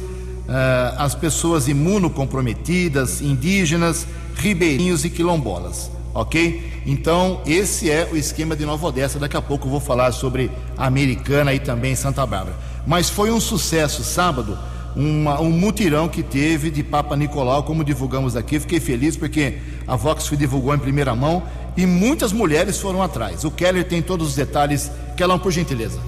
é, 0.49 0.95
as 0.97 1.15
pessoas 1.15 1.69
imunocomprometidas, 1.69 3.21
indígenas, 3.21 4.07
ribeirinhos 4.35 5.05
e 5.05 5.11
quilombolas, 5.11 5.91
ok? 6.15 6.83
Então, 6.87 7.41
esse 7.47 7.91
é 7.91 8.09
o 8.11 8.17
esquema 8.17 8.57
de 8.57 8.65
Nova 8.65 8.87
Odessa. 8.87 9.19
Daqui 9.19 9.37
a 9.37 9.43
pouco 9.43 9.67
eu 9.67 9.71
vou 9.71 9.81
falar 9.81 10.13
sobre 10.13 10.51
Americana 10.77 11.53
e 11.53 11.59
também 11.59 11.95
Santa 11.95 12.25
Bárbara. 12.27 12.57
Mas 12.87 13.11
foi 13.11 13.31
um 13.31 13.39
sucesso 13.39 14.03
sábado 14.03 14.59
uma, 14.97 15.41
um 15.41 15.51
mutirão 15.51 16.09
que 16.09 16.23
teve 16.23 16.71
de 16.71 16.83
Papa 16.83 17.17
Nicolau, 17.17 17.63
como 17.63 17.85
divulgamos 17.85 18.37
aqui. 18.37 18.59
Fiquei 18.59 18.81
feliz 18.81 19.17
porque 19.17 19.59
a 19.87 19.97
Vox 19.97 20.31
divulgou 20.37 20.75
em 20.75 20.79
primeira 20.79 21.15
mão 21.15 21.43
e 21.77 21.87
muitas 21.87 22.33
mulheres 22.33 22.79
foram 22.79 23.03
atrás. 23.03 23.45
O 23.45 23.51
Keller 23.51 23.85
tem 23.85 24.03
todos 24.03 24.29
os 24.29 24.35
detalhes. 24.35 24.91
Kellan, 25.17 25.39
por 25.39 25.53
gentileza. 25.53 26.01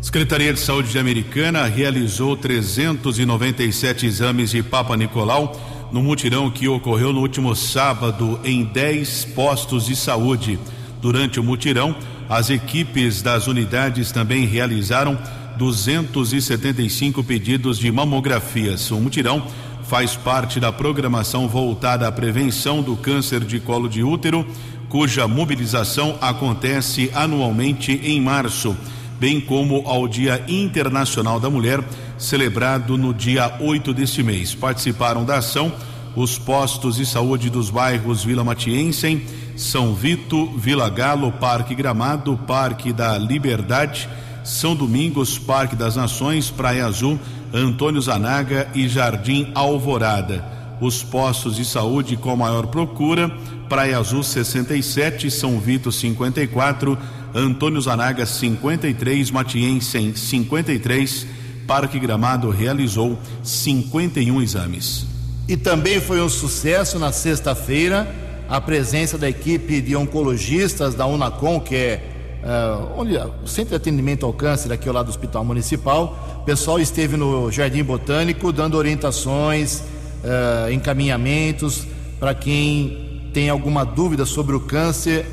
Secretaria 0.00 0.52
de 0.52 0.60
Saúde 0.60 0.90
de 0.90 0.98
Americana 0.98 1.66
realizou 1.66 2.36
397 2.36 4.06
exames 4.06 4.50
de 4.50 4.62
Papa 4.62 4.96
Nicolau 4.96 5.54
no 5.92 6.02
mutirão 6.02 6.50
que 6.50 6.68
ocorreu 6.68 7.12
no 7.12 7.20
último 7.20 7.54
sábado 7.54 8.40
em 8.44 8.64
10 8.64 9.26
postos 9.26 9.86
de 9.86 9.96
saúde. 9.96 10.58
Durante 11.02 11.40
o 11.40 11.44
mutirão, 11.44 11.94
as 12.28 12.48
equipes 12.48 13.22
das 13.22 13.46
unidades 13.46 14.12
também 14.12 14.46
realizaram 14.46 15.18
275 15.60 17.22
pedidos 17.22 17.78
de 17.78 17.92
mamografias. 17.92 18.90
O 18.90 18.98
mutirão 18.98 19.46
faz 19.82 20.16
parte 20.16 20.58
da 20.58 20.72
programação 20.72 21.46
voltada 21.46 22.08
à 22.08 22.12
prevenção 22.12 22.80
do 22.80 22.96
câncer 22.96 23.44
de 23.44 23.60
colo 23.60 23.86
de 23.86 24.02
útero, 24.02 24.46
cuja 24.88 25.28
mobilização 25.28 26.16
acontece 26.18 27.10
anualmente 27.14 27.92
em 28.02 28.22
março, 28.22 28.74
bem 29.18 29.38
como 29.38 29.86
ao 29.86 30.08
Dia 30.08 30.42
Internacional 30.48 31.38
da 31.38 31.50
Mulher, 31.50 31.84
celebrado 32.16 32.96
no 32.96 33.12
dia 33.12 33.58
8 33.60 33.92
deste 33.92 34.22
mês. 34.22 34.54
Participaram 34.54 35.26
da 35.26 35.36
ação 35.36 35.70
os 36.16 36.38
postos 36.38 36.96
de 36.96 37.04
saúde 37.04 37.50
dos 37.50 37.68
bairros 37.68 38.24
Vila 38.24 38.42
Matiense, 38.42 39.26
São 39.56 39.94
Vito, 39.94 40.46
Vila 40.56 40.88
Galo, 40.88 41.30
Parque 41.32 41.74
Gramado, 41.74 42.38
Parque 42.46 42.94
da 42.94 43.18
Liberdade, 43.18 44.08
são 44.50 44.74
Domingos, 44.74 45.38
Parque 45.38 45.76
das 45.76 45.96
Nações, 45.96 46.50
Praia 46.50 46.86
Azul, 46.86 47.18
Antônio 47.54 48.00
Zanaga 48.00 48.68
e 48.74 48.88
Jardim 48.88 49.50
Alvorada. 49.54 50.44
Os 50.80 51.02
postos 51.02 51.56
de 51.56 51.64
saúde 51.64 52.16
com 52.16 52.34
maior 52.34 52.66
procura: 52.66 53.30
Praia 53.68 53.98
Azul 53.98 54.22
67, 54.22 55.30
São 55.30 55.60
Vito 55.60 55.92
54, 55.92 56.98
Antônio 57.34 57.80
Zanaga 57.80 58.26
53, 58.26 59.30
Matiense 59.30 60.12
53. 60.16 61.26
Parque 61.66 62.00
Gramado 62.00 62.50
realizou 62.50 63.16
51 63.44 64.42
exames. 64.42 65.06
E 65.46 65.56
também 65.56 66.00
foi 66.00 66.20
um 66.20 66.28
sucesso 66.28 66.98
na 66.98 67.12
sexta-feira 67.12 68.12
a 68.48 68.60
presença 68.60 69.16
da 69.16 69.28
equipe 69.28 69.80
de 69.80 69.94
oncologistas 69.94 70.96
da 70.96 71.06
Unacom, 71.06 71.60
que 71.60 71.76
é 71.76 72.09
uh, 72.42 73.00
onde 73.00 73.16
o 73.16 73.46
Centro 73.46 73.70
de 73.70 73.76
Atendimento 73.76 74.26
ao 74.26 74.32
Câncer, 74.32 74.72
aqui 74.72 74.88
ao 74.88 74.94
lado 74.94 75.06
do 75.06 75.10
Hospital 75.10 75.44
Municipal. 75.44 76.38
O 76.42 76.44
pessoal 76.44 76.80
esteve 76.80 77.16
no 77.16 77.50
Jardim 77.50 77.82
Botânico 77.82 78.52
dando 78.52 78.76
orientações, 78.76 79.80
uh, 80.24 80.70
encaminhamentos 80.72 81.86
para 82.18 82.34
quem 82.34 83.30
tem 83.32 83.48
alguma 83.48 83.84
dúvida 83.84 84.26
sobre 84.26 84.54
o 84.54 84.60
câncer 84.60 85.26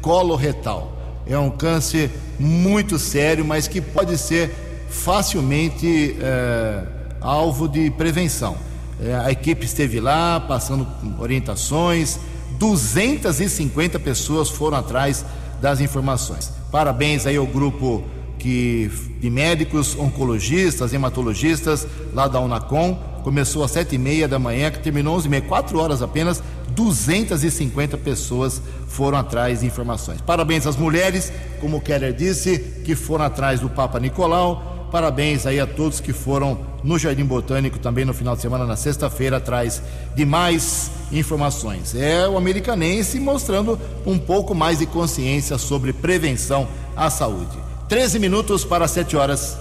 coloretal. 0.00 0.92
É 1.26 1.38
um 1.38 1.50
câncer 1.50 2.10
muito 2.38 2.98
sério, 2.98 3.44
mas 3.44 3.68
que 3.68 3.80
pode 3.80 4.18
ser 4.18 4.50
facilmente 4.88 6.16
é, 6.20 6.82
alvo 7.20 7.68
de 7.68 7.90
prevenção. 7.90 8.56
É, 9.00 9.14
a 9.14 9.30
equipe 9.30 9.64
esteve 9.64 10.00
lá, 10.00 10.40
passando 10.40 10.86
orientações, 11.18 12.18
250 12.58 13.98
pessoas 14.00 14.48
foram 14.50 14.76
atrás 14.76 15.24
das 15.62 15.80
informações. 15.80 16.52
Parabéns 16.72 17.24
aí 17.24 17.36
ao 17.36 17.46
grupo 17.46 18.02
que, 18.36 18.90
de 19.20 19.30
médicos, 19.30 19.96
oncologistas, 19.96 20.92
hematologistas 20.92 21.86
lá 22.12 22.26
da 22.26 22.40
Unacom. 22.40 22.98
Começou 23.22 23.62
às 23.62 23.70
sete 23.70 23.94
e 23.94 23.98
meia 23.98 24.26
da 24.26 24.40
manhã, 24.40 24.72
que 24.72 24.80
terminou 24.80 25.16
às 25.16 25.24
meia, 25.24 25.40
quatro 25.40 25.78
horas 25.78 26.02
apenas. 26.02 26.42
250 26.70 27.96
pessoas 27.98 28.60
foram 28.88 29.18
atrás 29.18 29.60
de 29.60 29.66
informações. 29.66 30.20
Parabéns 30.20 30.66
às 30.66 30.74
mulheres, 30.74 31.32
como 31.60 31.76
o 31.76 31.80
Keller 31.80 32.12
disse, 32.12 32.58
que 32.84 32.96
foram 32.96 33.24
atrás 33.24 33.60
do 33.60 33.70
Papa 33.70 34.00
Nicolau. 34.00 34.71
Parabéns 34.92 35.46
aí 35.46 35.58
a 35.58 35.66
todos 35.66 36.00
que 36.00 36.12
foram 36.12 36.58
no 36.84 36.98
Jardim 36.98 37.24
Botânico 37.24 37.78
também 37.78 38.04
no 38.04 38.12
final 38.12 38.36
de 38.36 38.42
semana, 38.42 38.66
na 38.66 38.76
sexta-feira, 38.76 39.38
atrás 39.38 39.80
de 40.14 40.26
mais 40.26 40.90
informações. 41.10 41.94
É 41.94 42.28
o 42.28 42.36
americanense 42.36 43.18
mostrando 43.18 43.80
um 44.04 44.18
pouco 44.18 44.54
mais 44.54 44.80
de 44.80 44.86
consciência 44.86 45.56
sobre 45.56 45.94
prevenção 45.94 46.68
à 46.94 47.08
saúde. 47.08 47.56
13 47.88 48.18
minutos 48.18 48.66
para 48.66 48.86
7 48.86 49.16
horas. 49.16 49.56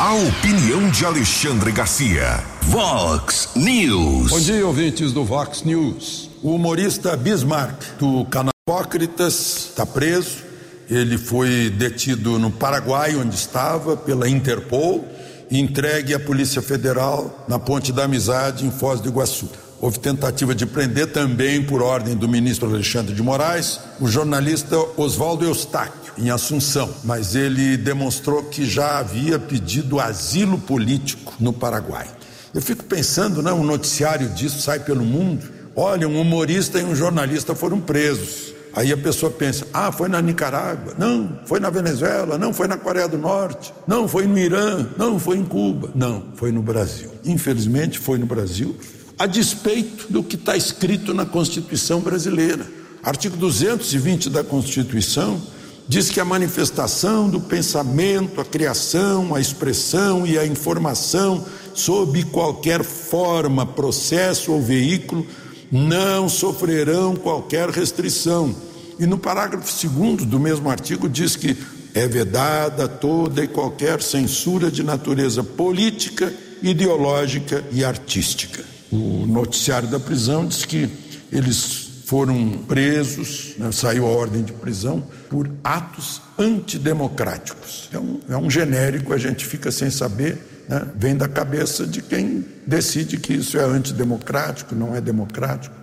A 0.00 0.14
opinião 0.14 0.90
de 0.90 1.04
Alexandre 1.04 1.70
Garcia. 1.70 2.42
Vox 2.62 3.50
News. 3.54 4.30
Bom 4.30 4.40
dia, 4.40 4.66
ouvintes 4.66 5.12
do 5.12 5.24
Vox 5.24 5.62
News. 5.62 6.28
O 6.42 6.56
humorista 6.56 7.16
Bismarck, 7.16 7.98
do 8.00 8.24
canal 8.24 8.50
Hipócritas, 8.66 9.68
está 9.70 9.86
preso. 9.86 10.47
Ele 10.90 11.18
foi 11.18 11.70
detido 11.70 12.38
no 12.38 12.50
Paraguai, 12.50 13.14
onde 13.16 13.34
estava, 13.34 13.96
pela 13.96 14.28
Interpol, 14.28 15.06
e 15.50 15.58
entregue 15.58 16.14
à 16.14 16.20
Polícia 16.20 16.62
Federal 16.62 17.44
na 17.48 17.58
Ponte 17.58 17.92
da 17.92 18.04
Amizade, 18.04 18.66
em 18.66 18.70
Foz 18.70 19.00
do 19.00 19.08
Iguaçu. 19.08 19.48
Houve 19.80 20.00
tentativa 20.00 20.54
de 20.54 20.66
prender 20.66 21.12
também, 21.12 21.62
por 21.62 21.82
ordem 21.82 22.16
do 22.16 22.28
ministro 22.28 22.68
Alexandre 22.68 23.14
de 23.14 23.22
Moraes, 23.22 23.78
o 24.00 24.08
jornalista 24.08 24.76
Oswaldo 24.96 25.44
Eustáquio, 25.44 26.12
em 26.18 26.30
Assunção, 26.30 26.90
mas 27.04 27.36
ele 27.36 27.76
demonstrou 27.76 28.42
que 28.42 28.66
já 28.66 28.98
havia 28.98 29.38
pedido 29.38 30.00
asilo 30.00 30.58
político 30.58 31.32
no 31.38 31.52
Paraguai. 31.52 32.08
Eu 32.52 32.60
fico 32.60 32.82
pensando, 32.84 33.40
né, 33.42 33.52
um 33.52 33.62
noticiário 33.62 34.28
disso 34.30 34.60
sai 34.60 34.80
pelo 34.80 35.04
mundo. 35.04 35.46
Olha, 35.76 36.08
um 36.08 36.20
humorista 36.20 36.80
e 36.80 36.84
um 36.84 36.94
jornalista 36.94 37.54
foram 37.54 37.80
presos. 37.80 38.52
Aí 38.74 38.92
a 38.92 38.96
pessoa 38.96 39.30
pensa: 39.30 39.66
ah, 39.72 39.90
foi 39.90 40.08
na 40.08 40.20
Nicarágua, 40.20 40.94
não, 40.98 41.40
foi 41.46 41.60
na 41.60 41.70
Venezuela, 41.70 42.38
não, 42.38 42.52
foi 42.52 42.68
na 42.68 42.76
Coreia 42.76 43.08
do 43.08 43.18
Norte, 43.18 43.72
não, 43.86 44.06
foi 44.06 44.26
no 44.26 44.38
Irã, 44.38 44.86
não, 44.96 45.18
foi 45.18 45.38
em 45.38 45.44
Cuba, 45.44 45.90
não, 45.94 46.26
foi 46.34 46.52
no 46.52 46.62
Brasil. 46.62 47.10
Infelizmente 47.24 47.98
foi 47.98 48.18
no 48.18 48.26
Brasil, 48.26 48.76
a 49.18 49.26
despeito 49.26 50.06
do 50.10 50.22
que 50.22 50.36
está 50.36 50.56
escrito 50.56 51.12
na 51.12 51.26
Constituição 51.26 52.00
brasileira. 52.00 52.66
Artigo 53.02 53.36
220 53.36 54.28
da 54.30 54.44
Constituição 54.44 55.40
diz 55.88 56.10
que 56.10 56.20
a 56.20 56.24
manifestação 56.24 57.30
do 57.30 57.40
pensamento, 57.40 58.40
a 58.40 58.44
criação, 58.44 59.34
a 59.34 59.40
expressão 59.40 60.26
e 60.26 60.38
a 60.38 60.46
informação, 60.46 61.44
sob 61.74 62.22
qualquer 62.24 62.84
forma, 62.84 63.64
processo 63.64 64.52
ou 64.52 64.60
veículo, 64.60 65.26
não 65.70 66.28
sofrerão 66.28 67.14
qualquer 67.14 67.68
restrição. 67.68 68.54
E 68.98 69.06
no 69.06 69.18
parágrafo 69.18 69.88
2 69.88 70.24
do 70.24 70.40
mesmo 70.40 70.68
artigo 70.70 71.08
diz 71.08 71.36
que 71.36 71.56
é 71.94 72.06
vedada 72.06 72.88
toda 72.88 73.42
e 73.42 73.48
qualquer 73.48 74.02
censura 74.02 74.70
de 74.70 74.82
natureza 74.82 75.42
política, 75.42 76.32
ideológica 76.62 77.64
e 77.72 77.84
artística. 77.84 78.64
O 78.90 79.26
noticiário 79.26 79.88
da 79.88 80.00
prisão 80.00 80.46
diz 80.46 80.64
que 80.64 80.88
eles 81.30 81.88
foram 82.08 82.52
presos, 82.66 83.54
né, 83.58 83.70
saiu 83.70 84.06
a 84.06 84.08
ordem 84.08 84.42
de 84.42 84.52
prisão, 84.52 85.04
por 85.28 85.50
atos 85.62 86.22
antidemocráticos. 86.38 87.90
É 87.92 87.98
um, 87.98 88.20
é 88.30 88.36
um 88.36 88.50
genérico, 88.50 89.12
a 89.12 89.18
gente 89.18 89.44
fica 89.44 89.70
sem 89.70 89.90
saber, 89.90 90.38
né, 90.68 90.86
vem 90.94 91.16
da 91.16 91.26
cabeça 91.26 91.86
de 91.86 92.02
quem 92.02 92.44
decide 92.66 93.16
que 93.16 93.32
isso 93.32 93.56
é 93.58 93.64
antidemocrático, 93.64 94.74
não 94.74 94.94
é 94.94 95.00
democrático. 95.00 95.74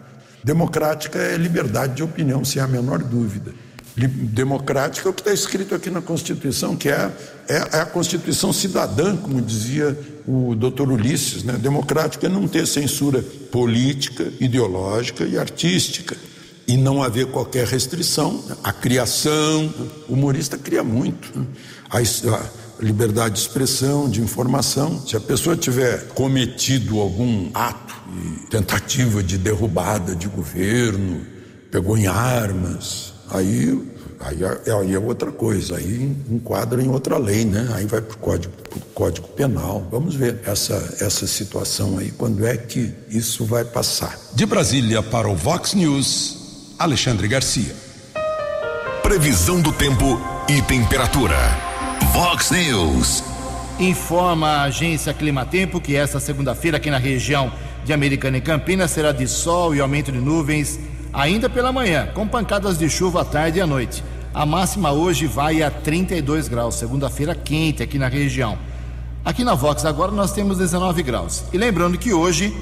Democrática 0.44 1.18
é 1.18 1.36
liberdade 1.38 1.96
de 1.96 2.04
opinião, 2.04 2.46
sem 2.46 2.62
a 2.62 2.68
menor 2.68 3.00
dúvida. 3.00 3.52
Democrática 3.98 5.08
é 5.08 5.10
o 5.10 5.14
que 5.14 5.22
está 5.22 5.34
escrito 5.34 5.74
aqui 5.74 5.90
na 5.90 6.02
Constituição, 6.02 6.76
que 6.76 6.90
é, 6.90 7.12
é, 7.48 7.56
é 7.56 7.80
a 7.80 7.86
Constituição 7.86 8.52
cidadã, 8.52 9.16
como 9.16 9.42
dizia 9.42 9.98
o 10.28 10.54
doutor 10.54 10.92
Ulisses. 10.92 11.44
Né? 11.44 11.54
Democrática 11.54 12.28
é 12.28 12.30
não 12.30 12.46
ter 12.48 12.68
censura 12.68 13.24
política, 13.52 14.32
ideológica 14.40 15.24
e 15.24 15.38
artística. 15.38 16.16
E 16.68 16.76
não 16.76 17.02
haver 17.02 17.28
qualquer 17.28 17.66
restrição. 17.68 18.44
A 18.64 18.74
criação, 18.74 19.72
o 20.10 20.14
humorista 20.14 20.58
cria 20.58 20.84
muito. 20.84 21.48
A, 21.90 22.00
a 22.00 22.65
liberdade 22.80 23.36
de 23.36 23.42
expressão, 23.42 24.10
de 24.10 24.22
informação. 24.22 25.06
Se 25.06 25.16
a 25.16 25.20
pessoa 25.20 25.56
tiver 25.56 26.08
cometido 26.10 27.00
algum 27.00 27.50
ato, 27.54 27.96
tentativa 28.50 29.22
de 29.22 29.38
derrubada 29.38 30.16
de 30.16 30.28
governo, 30.28 31.22
pegou 31.72 31.98
em 31.98 32.08
armas, 32.08 33.16
Aí, 33.30 33.82
aí, 34.20 34.44
é, 34.44 34.72
aí 34.72 34.94
é 34.94 35.00
outra 35.00 35.32
coisa, 35.32 35.78
aí 35.78 36.16
enquadra 36.30 36.82
em 36.82 36.88
outra 36.88 37.18
lei, 37.18 37.44
né? 37.44 37.70
Aí 37.74 37.86
vai 37.86 38.02
para 38.02 38.16
o 38.16 38.18
código, 38.20 38.54
código 38.94 39.28
Penal. 39.30 39.88
Vamos 39.92 40.16
ver 40.16 40.40
essa, 40.46 40.76
essa 41.00 41.26
situação 41.26 41.98
aí, 41.98 42.12
quando 42.12 42.46
é 42.46 42.56
que 42.56 42.94
isso 43.10 43.46
vai 43.46 43.66
passar. 43.66 44.18
De 44.34 44.46
Brasília 44.46 45.02
para 45.02 45.28
o 45.28 45.36
Vox 45.36 45.74
News, 45.74 46.74
Alexandre 46.78 47.28
Garcia. 47.28 47.76
Previsão 49.02 49.62
do 49.62 49.72
tempo 49.72 50.20
e 50.48 50.62
temperatura. 50.62 51.65
Vox 52.12 52.52
News. 52.52 53.24
Informa 53.80 54.48
a 54.48 54.64
agência 54.64 55.14
Climatempo 55.14 55.82
que 55.82 55.96
esta 55.96 56.20
segunda-feira 56.20 56.78
aqui 56.78 56.90
na 56.90 56.98
região 56.98 57.52
de 57.84 57.94
Americana 57.94 58.38
e 58.38 58.42
Campinas 58.42 58.92
será 58.92 59.12
de 59.12 59.28
sol 59.28 59.76
e 59.76 59.80
aumento 59.80 60.12
de 60.12 60.20
nuvens 60.20 60.80
ainda 61.14 61.50
pela 61.50 61.72
manhã, 61.72 62.08
com 62.14 62.28
pancadas 62.28 62.78
de 62.78 62.90
chuva 62.90 63.22
à 63.22 63.26
tarde 63.26 63.60
e 63.60 63.62
à 63.62 63.68
noite. 63.68 64.04
A 64.34 64.46
máxima 64.46 64.92
hoje 64.92 65.28
vai 65.28 65.64
a 65.64 65.72
32 65.72 66.48
graus, 66.48 66.76
segunda-feira 66.76 67.34
quente 67.34 67.82
aqui 67.82 67.98
na 67.98 68.08
região. 68.08 68.58
Aqui 69.24 69.44
na 69.44 69.56
Vox 69.56 69.86
agora 69.86 70.12
nós 70.12 70.32
temos 70.32 70.58
19 70.58 71.04
graus. 71.04 71.46
E 71.54 71.58
lembrando 71.58 71.98
que 71.98 72.14
hoje 72.14 72.56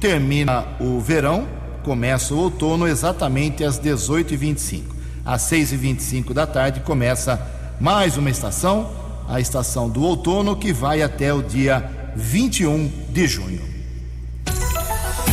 termina 0.00 0.64
o 0.80 1.00
verão, 1.00 1.46
começa 1.84 2.34
o 2.34 2.38
outono 2.38 2.86
exatamente 2.86 3.64
às 3.64 3.80
18h25. 3.80 4.82
Às 5.24 5.42
6h25 5.42 6.32
da 6.32 6.46
tarde 6.46 6.80
começa 6.80 7.40
mais 7.82 8.16
uma 8.16 8.30
estação, 8.30 8.88
a 9.28 9.40
estação 9.40 9.88
do 9.90 10.04
outono, 10.04 10.54
que 10.54 10.72
vai 10.72 11.02
até 11.02 11.34
o 11.34 11.42
dia 11.42 12.12
21 12.14 12.88
de 13.08 13.26
junho. 13.26 13.60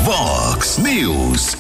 Vox 0.04 0.80
News. 0.80 1.56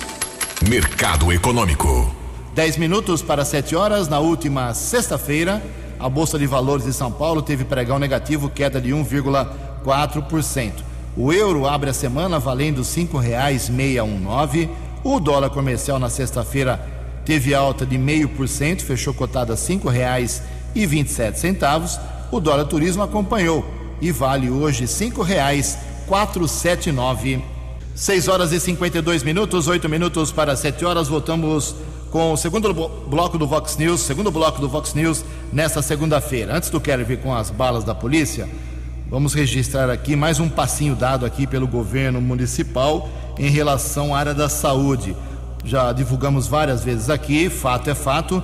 Mercado 0.67 1.31
Econômico. 1.31 2.11
10 2.55 2.77
minutos 2.77 3.21
para 3.21 3.45
7 3.45 3.75
horas. 3.75 4.07
Na 4.07 4.17
última 4.17 4.73
sexta-feira, 4.73 5.61
a 5.99 6.09
Bolsa 6.09 6.39
de 6.39 6.47
Valores 6.47 6.87
de 6.87 6.93
São 6.93 7.11
Paulo 7.11 7.43
teve 7.43 7.63
pregão 7.63 7.99
negativo, 7.99 8.49
queda 8.49 8.81
de 8.81 8.89
1,4%. 8.89 10.71
O 11.15 11.31
euro 11.31 11.67
abre 11.67 11.91
a 11.91 11.93
semana 11.93 12.39
valendo 12.39 12.77
R$ 12.77 12.85
5,619. 12.85 14.67
O 15.03 15.19
dólar 15.19 15.51
comercial 15.51 15.99
na 15.99 16.09
sexta-feira 16.09 16.83
teve 17.23 17.53
alta 17.53 17.85
de 17.85 17.95
0,5%, 17.95 18.81
fechou 18.81 19.13
cotada 19.13 19.53
a 19.53 19.55
R$ 19.55 19.61
5,27. 20.75 21.99
O 22.31 22.39
dólar 22.39 22.65
turismo 22.65 23.03
acompanhou 23.03 23.65
e 24.01 24.11
vale 24.11 24.49
hoje 24.49 24.81
R$ 24.81 24.87
5,479. 24.87 27.43
6 27.95 28.27
horas 28.29 28.51
e 28.53 28.59
52 28.59 29.23
minutos, 29.23 29.67
8 29.67 29.89
minutos 29.89 30.31
para 30.31 30.55
7 30.55 30.85
horas. 30.85 31.09
Voltamos 31.09 31.75
com 32.11 32.31
o 32.31 32.37
segundo 32.37 32.73
bloco 32.73 33.37
do 33.37 33.45
Vox 33.45 33.75
News, 33.77 34.01
segundo 34.01 34.31
bloco 34.31 34.61
do 34.61 34.69
Vox 34.69 34.93
News 34.93 35.25
nesta 35.51 35.81
segunda-feira. 35.81 36.55
Antes 36.55 36.69
do 36.69 36.79
Quero 36.79 37.03
vir 37.05 37.19
com 37.19 37.35
as 37.35 37.49
balas 37.49 37.83
da 37.83 37.93
polícia, 37.93 38.47
vamos 39.09 39.33
registrar 39.33 39.89
aqui 39.89 40.15
mais 40.15 40.39
um 40.39 40.47
passinho 40.47 40.95
dado 40.95 41.25
aqui 41.25 41.45
pelo 41.45 41.67
governo 41.67 42.21
municipal 42.21 43.09
em 43.37 43.49
relação 43.49 44.15
à 44.15 44.19
área 44.19 44.33
da 44.33 44.47
saúde. 44.47 45.13
Já 45.65 45.91
divulgamos 45.91 46.47
várias 46.47 46.81
vezes 46.83 47.09
aqui, 47.09 47.49
fato 47.49 47.89
é 47.89 47.95
fato, 47.95 48.41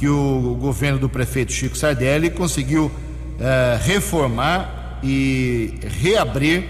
que 0.00 0.08
o 0.08 0.56
governo 0.58 0.98
do 0.98 1.10
prefeito 1.10 1.52
Chico 1.52 1.76
Sardelli 1.76 2.30
conseguiu 2.30 2.90
eh, 3.38 3.78
reformar 3.82 4.98
e 5.04 5.74
reabrir 6.00 6.64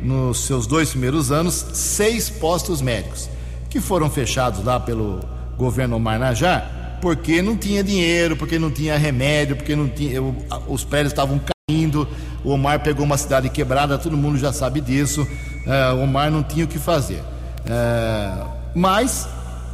nos 0.00 0.46
seus 0.46 0.64
dois 0.64 0.90
primeiros 0.90 1.32
anos, 1.32 1.54
seis 1.72 2.30
postos 2.30 2.80
médicos, 2.80 3.28
que 3.68 3.80
foram 3.80 4.08
fechados 4.08 4.64
lá 4.64 4.78
pelo 4.78 5.18
governo 5.56 5.98
Marnajá 5.98 6.78
porque 7.00 7.42
não 7.42 7.56
tinha 7.56 7.82
dinheiro, 7.82 8.36
porque 8.36 8.60
não 8.60 8.70
tinha 8.70 8.96
remédio, 8.96 9.56
porque 9.56 9.74
não 9.74 9.88
tinha, 9.88 10.20
os 10.68 10.84
prédios 10.84 11.12
estavam 11.12 11.40
caindo. 11.68 12.06
O 12.44 12.50
Omar 12.50 12.80
pegou 12.80 13.04
uma 13.04 13.16
cidade 13.16 13.48
quebrada, 13.48 13.98
todo 13.98 14.16
mundo 14.16 14.38
já 14.38 14.52
sabe 14.52 14.80
disso. 14.80 15.22
Uh, 15.22 15.96
o 15.96 16.02
Omar 16.04 16.30
não 16.30 16.44
tinha 16.44 16.64
o 16.64 16.68
que 16.68 16.78
fazer. 16.78 17.22
Uh, 17.64 18.48
mas, 18.74 19.28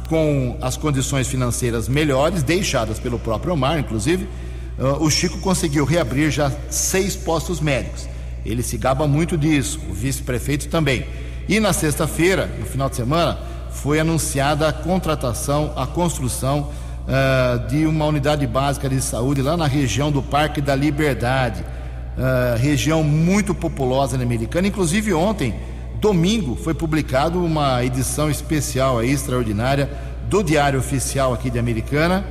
com 0.07 0.57
as 0.61 0.77
condições 0.77 1.27
financeiras 1.27 1.87
melhores, 1.87 2.43
deixadas 2.43 2.99
pelo 2.99 3.19
próprio 3.19 3.53
Omar, 3.53 3.79
inclusive, 3.79 4.27
uh, 4.77 5.03
o 5.03 5.09
Chico 5.09 5.39
conseguiu 5.39 5.85
reabrir 5.85 6.31
já 6.31 6.51
seis 6.69 7.15
postos 7.15 7.59
médicos. 7.59 8.07
Ele 8.45 8.61
se 8.61 8.77
gaba 8.77 9.07
muito 9.07 9.37
disso, 9.37 9.79
o 9.89 9.93
vice-prefeito 9.93 10.67
também. 10.67 11.05
E 11.47 11.59
na 11.59 11.73
sexta-feira, 11.73 12.49
no 12.59 12.65
final 12.65 12.89
de 12.89 12.95
semana, 12.95 13.39
foi 13.71 13.99
anunciada 13.99 14.67
a 14.67 14.73
contratação, 14.73 15.73
a 15.75 15.85
construção 15.85 16.69
uh, 17.05 17.67
de 17.67 17.85
uma 17.85 18.05
unidade 18.05 18.45
básica 18.47 18.87
de 18.87 19.01
saúde 19.01 19.41
lá 19.41 19.57
na 19.57 19.67
região 19.67 20.11
do 20.11 20.21
Parque 20.21 20.61
da 20.61 20.75
Liberdade, 20.75 21.61
uh, 21.61 22.57
região 22.57 23.03
muito 23.03 23.53
populosa 23.53 24.17
na 24.17 24.23
Americana. 24.23 24.67
Inclusive 24.67 25.13
ontem, 25.13 25.55
domingo, 26.05 26.55
foi 26.55 26.75
publicado 26.75 27.43
uma 27.43 27.83
edição 27.83 28.29
especial, 28.29 29.03
extraordinária, 29.03 29.89
do 30.29 30.43
Diário 30.43 30.77
Oficial 30.77 31.33
aqui 31.33 31.49
de 31.49 31.57
Americana, 31.57 32.23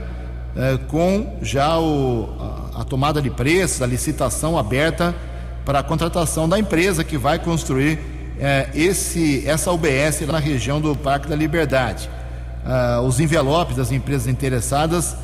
uh, 0.55 0.79
com 0.87 1.39
já 1.43 1.77
o, 1.81 2.71
a, 2.73 2.83
a 2.83 2.85
tomada 2.85 3.21
de 3.21 3.31
preços, 3.31 3.83
a 3.83 3.87
licitação 3.87 4.57
aberta 4.57 5.13
para 5.65 5.81
a 5.81 5.83
contratação 5.83 6.49
da 6.49 6.57
empresa 6.57 7.03
que 7.03 7.19
vai 7.19 7.37
construir 7.37 7.99
eh, 8.39 8.69
esse, 8.75 9.43
essa 9.49 9.73
UBS 9.73 10.21
na 10.21 10.39
região 10.39 10.79
do 10.79 10.95
Parque 10.95 11.27
da 11.27 11.35
Liberdade. 11.35 12.11
Ah, 12.65 13.01
os 13.01 13.19
envelopes 13.19 13.75
das 13.75 13.91
empresas 13.91 14.29
interessadas 14.29 15.17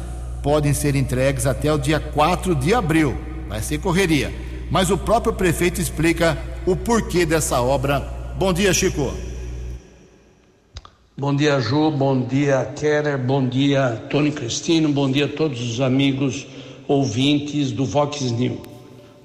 podem 0.43 0.73
ser 0.73 0.97
entregues 0.97 1.47
até 1.47 1.71
o 1.71 1.77
dia 1.77 2.01
4 2.01 2.55
de 2.55 2.73
abril. 2.73 3.15
Vai 3.49 3.61
ser 3.61 3.79
correria. 3.79 4.33
Mas 4.71 4.91
o 4.91 4.97
próprio 4.97 5.35
prefeito 5.35 5.79
explica 5.79 6.39
o 6.65 6.75
porquê 6.75 7.27
dessa 7.27 7.61
obra. 7.61 8.20
Bom 8.41 8.55
dia, 8.55 8.73
Chico. 8.73 9.13
Bom 11.15 11.37
dia, 11.37 11.61
Ju. 11.61 11.91
Bom 11.91 12.23
dia, 12.23 12.73
Keller. 12.75 13.19
Bom 13.19 13.47
dia, 13.47 14.03
Tony 14.09 14.33
Cristino. 14.33 14.89
Bom 14.89 15.11
dia 15.11 15.27
a 15.27 15.29
todos 15.29 15.61
os 15.61 15.79
amigos 15.79 16.47
ouvintes 16.89 17.71
do 17.71 17.85
Vox 17.85 18.23
News. 18.33 18.61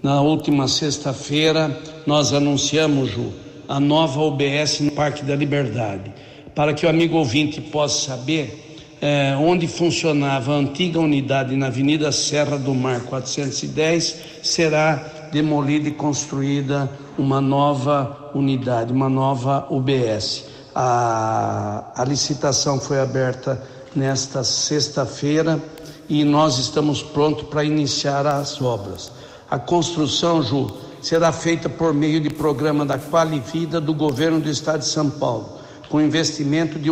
Na 0.03 0.19
última 0.19 0.67
sexta-feira, 0.67 1.81
nós 2.05 2.33
anunciamos, 2.33 3.09
Ju, 3.09 3.31
a 3.69 3.79
nova 3.79 4.19
UBS 4.19 4.81
no 4.81 4.91
Parque 4.91 5.23
da 5.23 5.33
Liberdade 5.33 6.11
para 6.53 6.73
que 6.73 6.85
o 6.85 6.89
amigo 6.89 7.15
ouvinte 7.17 7.61
possa 7.61 8.17
saber 8.17 8.65
é, 9.01 9.33
onde 9.39 9.65
funcionava 9.65 10.51
a 10.51 10.57
antiga 10.57 10.99
unidade 10.99 11.55
na 11.55 11.67
Avenida 11.67 12.11
Serra 12.11 12.57
do 12.57 12.75
Mar 12.75 12.99
410, 12.99 14.17
será 14.43 15.29
demolida 15.31 15.87
e 15.87 15.91
construída 15.93 16.89
uma 17.17 17.39
nova 17.39 18.31
unidade, 18.33 18.91
uma 18.91 19.09
nova 19.09 19.67
UBS. 19.69 20.45
A, 20.73 21.91
a 21.95 22.03
licitação 22.03 22.79
foi 22.79 22.99
aberta 22.99 23.61
nesta 23.95 24.43
sexta-feira 24.43 25.61
e 26.09 26.23
nós 26.23 26.57
estamos 26.57 27.01
prontos 27.01 27.43
para 27.47 27.63
iniciar 27.63 28.27
as 28.27 28.61
obras. 28.61 29.11
A 29.49 29.57
construção, 29.57 30.43
Ju, 30.43 30.71
será 31.01 31.31
feita 31.31 31.69
por 31.69 31.93
meio 31.93 32.19
de 32.19 32.29
programa 32.29 32.85
da 32.85 32.97
Qualivida 32.97 33.79
do 33.79 33.93
governo 33.93 34.39
do 34.39 34.49
estado 34.49 34.79
de 34.79 34.87
São 34.87 35.09
Paulo 35.09 35.55
com 35.89 36.01
investimento 36.01 36.79
de 36.79 36.89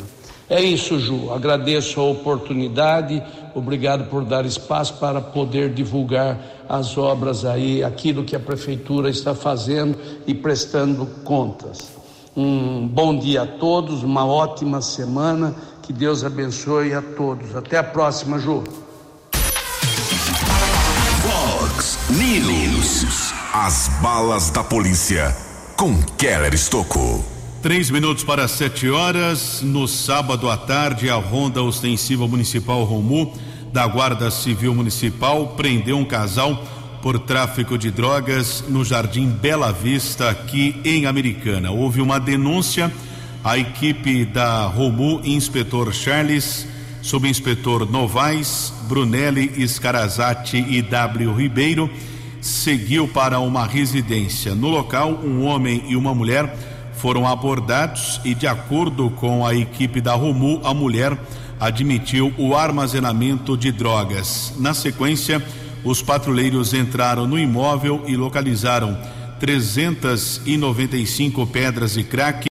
É 0.49 0.61
isso, 0.61 0.97
Ju. 0.99 1.31
Agradeço 1.33 1.99
a 1.99 2.03
oportunidade. 2.03 3.21
Obrigado 3.53 4.09
por 4.09 4.23
dar 4.23 4.45
espaço 4.45 4.93
para 4.95 5.19
poder 5.19 5.73
divulgar 5.73 6.39
as 6.69 6.97
obras 6.97 7.43
aí, 7.43 7.83
aquilo 7.83 8.23
que 8.23 8.35
a 8.35 8.39
prefeitura 8.39 9.09
está 9.09 9.33
fazendo 9.33 9.97
e 10.25 10.33
prestando 10.33 11.05
contas. 11.23 11.89
Um 12.35 12.87
bom 12.87 13.17
dia 13.17 13.41
a 13.43 13.47
todos, 13.47 14.03
uma 14.03 14.25
ótima 14.25 14.81
semana. 14.81 15.55
Que 15.81 15.91
Deus 15.91 16.23
abençoe 16.23 16.93
a 16.93 17.01
todos. 17.01 17.55
Até 17.55 17.77
a 17.77 17.83
próxima, 17.83 18.37
Ju. 18.37 18.63
Fox 21.23 21.97
News. 22.09 23.33
As 23.53 23.89
balas 24.01 24.49
da 24.49 24.63
polícia 24.63 25.35
com 25.75 25.97
Keller 26.17 26.53
Estocou. 26.53 27.36
Três 27.61 27.89
minutos 27.89 28.23
para 28.23 28.47
sete 28.47 28.87
horas. 28.87 29.61
No 29.63 29.87
sábado 29.87 30.47
à 30.47 30.55
tarde, 30.55 31.09
a 31.09 31.15
Ronda 31.15 31.61
Ostensiva 31.63 32.27
Municipal 32.27 32.83
Romu, 32.83 33.33
da 33.73 33.85
Guarda 33.87 34.29
Civil 34.29 34.75
Municipal, 34.75 35.55
prendeu 35.57 35.97
um 35.97 36.05
casal 36.05 36.63
por 37.01 37.17
tráfico 37.17 37.75
de 37.75 37.89
drogas 37.89 38.63
no 38.69 38.85
Jardim 38.85 39.27
Bela 39.27 39.71
Vista, 39.71 40.29
aqui 40.29 40.79
em 40.85 41.07
Americana. 41.07 41.71
Houve 41.71 41.99
uma 41.99 42.19
denúncia. 42.19 42.91
A 43.43 43.57
equipe 43.57 44.23
da 44.25 44.67
Romu, 44.67 45.21
inspetor 45.23 45.91
Charles, 45.93 46.67
subinspetor 47.01 47.89
Novaes, 47.89 48.71
Brunelli 48.87 49.67
Scarazati 49.67 50.57
e 50.57 50.81
W. 50.81 51.33
Ribeiro, 51.33 51.89
seguiu 52.39 53.07
para 53.07 53.39
uma 53.39 53.65
residência. 53.65 54.53
No 54.53 54.69
local, 54.69 55.21
um 55.23 55.43
homem 55.45 55.83
e 55.87 55.95
uma 55.95 56.13
mulher 56.13 56.76
foram 56.97 57.25
abordados 57.27 58.19
e, 58.25 58.33
de 58.33 58.47
acordo 58.47 59.11
com 59.11 59.45
a 59.45 59.53
equipe 59.55 60.01
da 60.01 60.13
Romu, 60.13 60.59
a 60.63 60.73
mulher 60.73 61.15
admitiu 61.59 62.33
o 62.37 62.55
armazenamento 62.55 63.57
de 63.57 63.71
drogas. 63.71 64.53
Na 64.57 64.73
sequência, 64.73 65.43
os 65.83 66.01
patrulheiros 66.01 66.73
entraram 66.73 67.27
no 67.27 67.37
imóvel 67.39 68.03
e 68.07 68.15
localizaram 68.15 68.97
395 69.39 71.45
pedras 71.47 71.93
de 71.93 72.03
crack, 72.03 72.47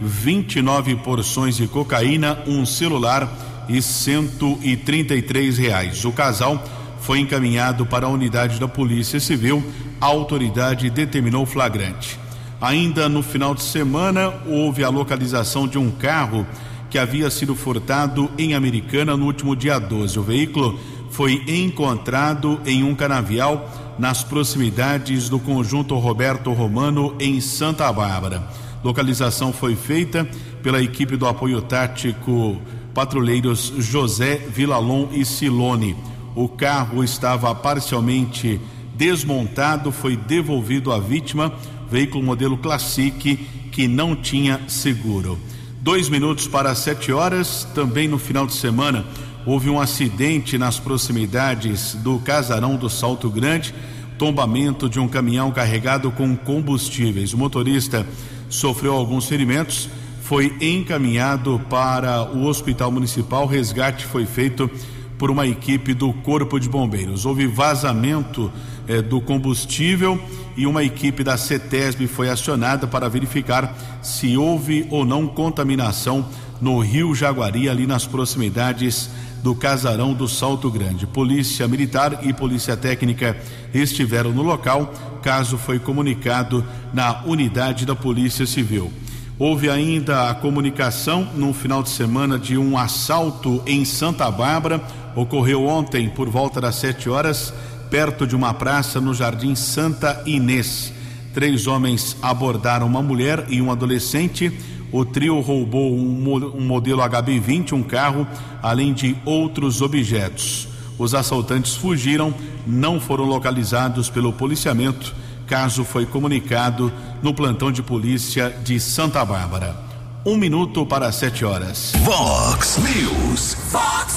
29 0.00 0.96
porções 0.96 1.56
de 1.56 1.66
cocaína, 1.66 2.38
um 2.46 2.64
celular 2.64 3.66
e 3.68 3.82
133 3.82 5.58
reais. 5.58 6.04
O 6.04 6.12
casal 6.12 6.62
foi 7.00 7.18
encaminhado 7.18 7.84
para 7.84 8.06
a 8.06 8.10
unidade 8.10 8.60
da 8.60 8.68
Polícia 8.68 9.18
Civil. 9.18 9.60
A 10.00 10.06
autoridade 10.06 10.88
determinou 10.88 11.44
flagrante. 11.44 12.27
Ainda 12.60 13.08
no 13.08 13.22
final 13.22 13.54
de 13.54 13.62
semana, 13.62 14.34
houve 14.46 14.82
a 14.82 14.88
localização 14.88 15.68
de 15.68 15.78
um 15.78 15.90
carro 15.90 16.44
que 16.90 16.98
havia 16.98 17.30
sido 17.30 17.54
furtado 17.54 18.28
em 18.36 18.54
Americana 18.54 19.16
no 19.16 19.26
último 19.26 19.54
dia 19.54 19.78
12. 19.78 20.18
O 20.18 20.22
veículo 20.22 20.78
foi 21.10 21.44
encontrado 21.46 22.60
em 22.66 22.82
um 22.82 22.94
canavial 22.94 23.96
nas 23.98 24.24
proximidades 24.24 25.28
do 25.28 25.38
conjunto 25.38 25.96
Roberto 25.96 26.52
Romano, 26.52 27.14
em 27.20 27.40
Santa 27.40 27.92
Bárbara. 27.92 28.42
Localização 28.82 29.52
foi 29.52 29.76
feita 29.76 30.28
pela 30.62 30.82
equipe 30.82 31.16
do 31.16 31.26
apoio 31.26 31.60
tático 31.62 32.60
patrulheiros 32.92 33.72
José 33.78 34.36
Vilalon 34.48 35.08
e 35.12 35.24
Silone. 35.24 35.96
O 36.34 36.48
carro 36.48 37.04
estava 37.04 37.54
parcialmente 37.54 38.60
desmontado, 38.96 39.92
foi 39.92 40.16
devolvido 40.16 40.92
à 40.92 40.98
vítima, 40.98 41.52
veículo 41.90 42.24
modelo 42.24 42.58
Classic, 42.58 43.36
que 43.72 43.88
não 43.88 44.14
tinha 44.14 44.60
seguro. 44.68 45.38
Dois 45.80 46.08
minutos 46.08 46.46
para 46.46 46.74
sete 46.74 47.12
horas, 47.12 47.66
também 47.74 48.08
no 48.08 48.18
final 48.18 48.46
de 48.46 48.52
semana, 48.52 49.04
houve 49.46 49.70
um 49.70 49.80
acidente 49.80 50.58
nas 50.58 50.78
proximidades 50.78 51.94
do 51.94 52.18
casarão 52.18 52.76
do 52.76 52.90
Salto 52.90 53.30
Grande, 53.30 53.74
tombamento 54.18 54.88
de 54.88 54.98
um 54.98 55.08
caminhão 55.08 55.50
carregado 55.50 56.10
com 56.10 56.36
combustíveis. 56.36 57.32
O 57.32 57.38
motorista 57.38 58.06
sofreu 58.50 58.92
alguns 58.92 59.26
ferimentos, 59.26 59.88
foi 60.22 60.54
encaminhado 60.60 61.60
para 61.70 62.22
o 62.22 62.44
hospital 62.46 62.90
municipal. 62.90 63.46
Resgate 63.46 64.04
foi 64.04 64.26
feito 64.26 64.70
por 65.16 65.30
uma 65.30 65.46
equipe 65.46 65.94
do 65.94 66.12
Corpo 66.12 66.60
de 66.60 66.68
Bombeiros. 66.68 67.24
Houve 67.24 67.46
vazamento 67.46 68.52
eh, 68.88 69.02
do 69.02 69.20
combustível 69.20 70.20
e 70.56 70.66
uma 70.66 70.82
equipe 70.82 71.22
da 71.22 71.36
CETESB 71.36 72.06
foi 72.06 72.28
acionada 72.28 72.86
para 72.86 73.08
verificar 73.08 73.76
se 74.02 74.36
houve 74.36 74.86
ou 74.90 75.04
não 75.04 75.26
contaminação 75.26 76.26
no 76.60 76.80
Rio 76.80 77.14
Jaguari, 77.14 77.68
ali 77.68 77.86
nas 77.86 78.06
proximidades 78.06 79.08
do 79.42 79.54
casarão 79.54 80.12
do 80.12 80.28
Salto 80.28 80.70
Grande. 80.70 81.06
Polícia 81.06 81.68
Militar 81.68 82.20
e 82.22 82.32
Polícia 82.32 82.76
Técnica 82.76 83.36
estiveram 83.72 84.32
no 84.32 84.42
local. 84.42 84.92
Caso 85.22 85.56
foi 85.56 85.78
comunicado 85.78 86.64
na 86.92 87.22
unidade 87.24 87.86
da 87.86 87.94
Polícia 87.94 88.46
Civil. 88.46 88.90
Houve 89.38 89.70
ainda 89.70 90.28
a 90.28 90.34
comunicação 90.34 91.28
no 91.36 91.54
final 91.54 91.82
de 91.82 91.90
semana 91.90 92.38
de 92.38 92.58
um 92.58 92.76
assalto 92.76 93.62
em 93.66 93.84
Santa 93.84 94.28
Bárbara. 94.30 94.82
Ocorreu 95.14 95.64
ontem 95.64 96.08
por 96.08 96.28
volta 96.28 96.60
das 96.60 96.74
sete 96.74 97.08
horas, 97.08 97.54
perto 97.90 98.26
de 98.26 98.36
uma 98.36 98.54
praça 98.54 99.00
no 99.00 99.14
Jardim 99.14 99.54
Santa 99.54 100.22
Inês. 100.26 100.92
Três 101.34 101.66
homens 101.66 102.16
abordaram 102.22 102.86
uma 102.86 103.02
mulher 103.02 103.46
e 103.48 103.60
um 103.60 103.70
adolescente 103.70 104.52
o 104.90 105.04
trio 105.04 105.40
roubou 105.40 105.94
um, 105.94 106.64
modelo 106.64 107.02
HB20, 107.02 107.72
um 107.72 107.82
carro, 107.82 108.26
além 108.62 108.92
de 108.92 109.16
outros 109.24 109.82
objetos. 109.82 110.68
Os 110.98 111.14
assaltantes 111.14 111.76
fugiram, 111.76 112.34
não 112.66 112.98
foram 112.98 113.24
localizados 113.24 114.08
pelo 114.08 114.32
policiamento. 114.32 115.14
Caso 115.46 115.84
foi 115.84 116.06
comunicado 116.06 116.92
no 117.22 117.32
plantão 117.34 117.70
de 117.70 117.82
polícia 117.82 118.54
de 118.64 118.80
Santa 118.80 119.24
Bárbara. 119.24 119.76
Um 120.24 120.36
minuto 120.36 120.84
para 120.84 121.12
sete 121.12 121.44
horas. 121.44 121.92
Vox 122.02 122.78
News. 122.78 123.56
Vox 123.70 124.14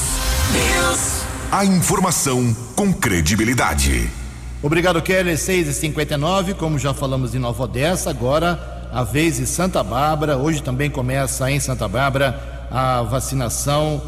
News. 0.51 1.20
A 1.51 1.65
informação 1.65 2.55
com 2.77 2.93
credibilidade. 2.93 4.09
Obrigado, 4.63 5.01
Kelly. 5.01 5.35
6 5.35 5.67
e 5.67 5.73
59 5.73 6.53
como 6.53 6.79
já 6.79 6.93
falamos 6.93 7.35
em 7.35 7.39
Nova 7.39 7.63
Odessa, 7.63 8.09
agora 8.09 8.87
a 8.89 9.03
vez 9.03 9.37
em 9.37 9.45
Santa 9.45 9.83
Bárbara. 9.83 10.37
Hoje 10.37 10.63
também 10.63 10.89
começa 10.89 11.51
em 11.51 11.59
Santa 11.59 11.89
Bárbara 11.89 12.67
a 12.71 13.01
vacinação 13.01 14.01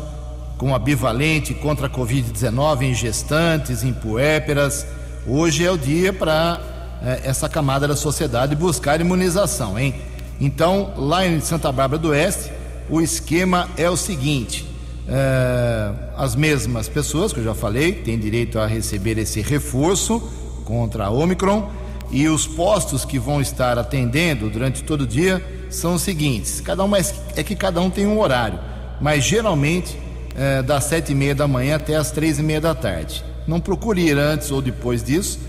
com 0.58 0.73
a 0.73 0.79
bivalente 0.79 1.53
contra 1.53 1.88
a 1.88 1.89
Covid-19 1.89 2.84
em 2.84 2.93
gestantes, 2.93 3.84
em 3.84 3.91
puérperas. 3.91 4.86
Hoje 5.27 5.65
é 5.65 5.71
o 5.71 5.77
dia 5.77 6.13
para 6.13 6.62
é, 7.03 7.23
essa 7.25 7.49
camada 7.49 7.86
da 7.86 7.95
sociedade 7.97 8.56
buscar 8.56 9.01
imunização, 9.01 9.77
hein? 9.77 9.93
Então, 10.39 10.93
lá 10.95 11.27
em 11.27 11.41
Santa 11.41 11.69
Bárbara 11.73 12.01
do 12.01 12.08
Oeste, 12.12 12.53
o 12.89 13.01
esquema 13.01 13.67
é 13.75 13.89
o 13.89 13.97
seguinte: 13.97 14.73
é, 15.08 15.92
as 16.16 16.36
mesmas 16.36 16.88
pessoas 16.88 17.34
que 17.34 17.39
eu 17.39 17.44
já 17.44 17.54
falei 17.54 17.94
têm 17.94 18.18
direito 18.18 18.58
a 18.58 18.66
receber 18.66 19.18
esse 19.18 19.42
reforço 19.42 20.20
contra 20.63 21.06
a 21.06 21.10
Omicron 21.10 21.70
e 22.10 22.28
os 22.28 22.48
postos 22.48 23.04
que 23.04 23.20
vão 23.20 23.42
estar 23.42 23.78
atendendo 23.78 24.50
durante 24.50 24.84
todo 24.84 25.02
o 25.02 25.08
dia 25.08 25.44
são 25.70 25.96
os 25.96 26.02
seguintes: 26.02 26.62
cada 26.62 26.84
um 26.84 26.96
é, 26.96 27.02
é 27.36 27.44
que 27.44 27.56
cada 27.56 27.82
um 27.82 27.89
tem 27.89 28.06
um 28.06 28.20
horário, 28.20 28.60
mas 29.02 29.24
geralmente 29.24 29.98
é, 30.36 30.62
das 30.62 30.86
sete 30.86 31.12
e 31.12 31.16
meia 31.16 31.36
da 31.36 31.48
manhã 31.48 31.76
até 31.76 31.96
as 31.96 32.12
três 32.12 32.39
e 32.39 32.44
meia 32.44 32.62
da 32.62 32.74
tarde. 32.74 33.24
Não 33.46 33.60
procure 33.60 34.02
ir 34.02 34.18
antes 34.18 34.52
ou 34.52 34.62
depois 34.62 35.04
disso, 35.04 35.39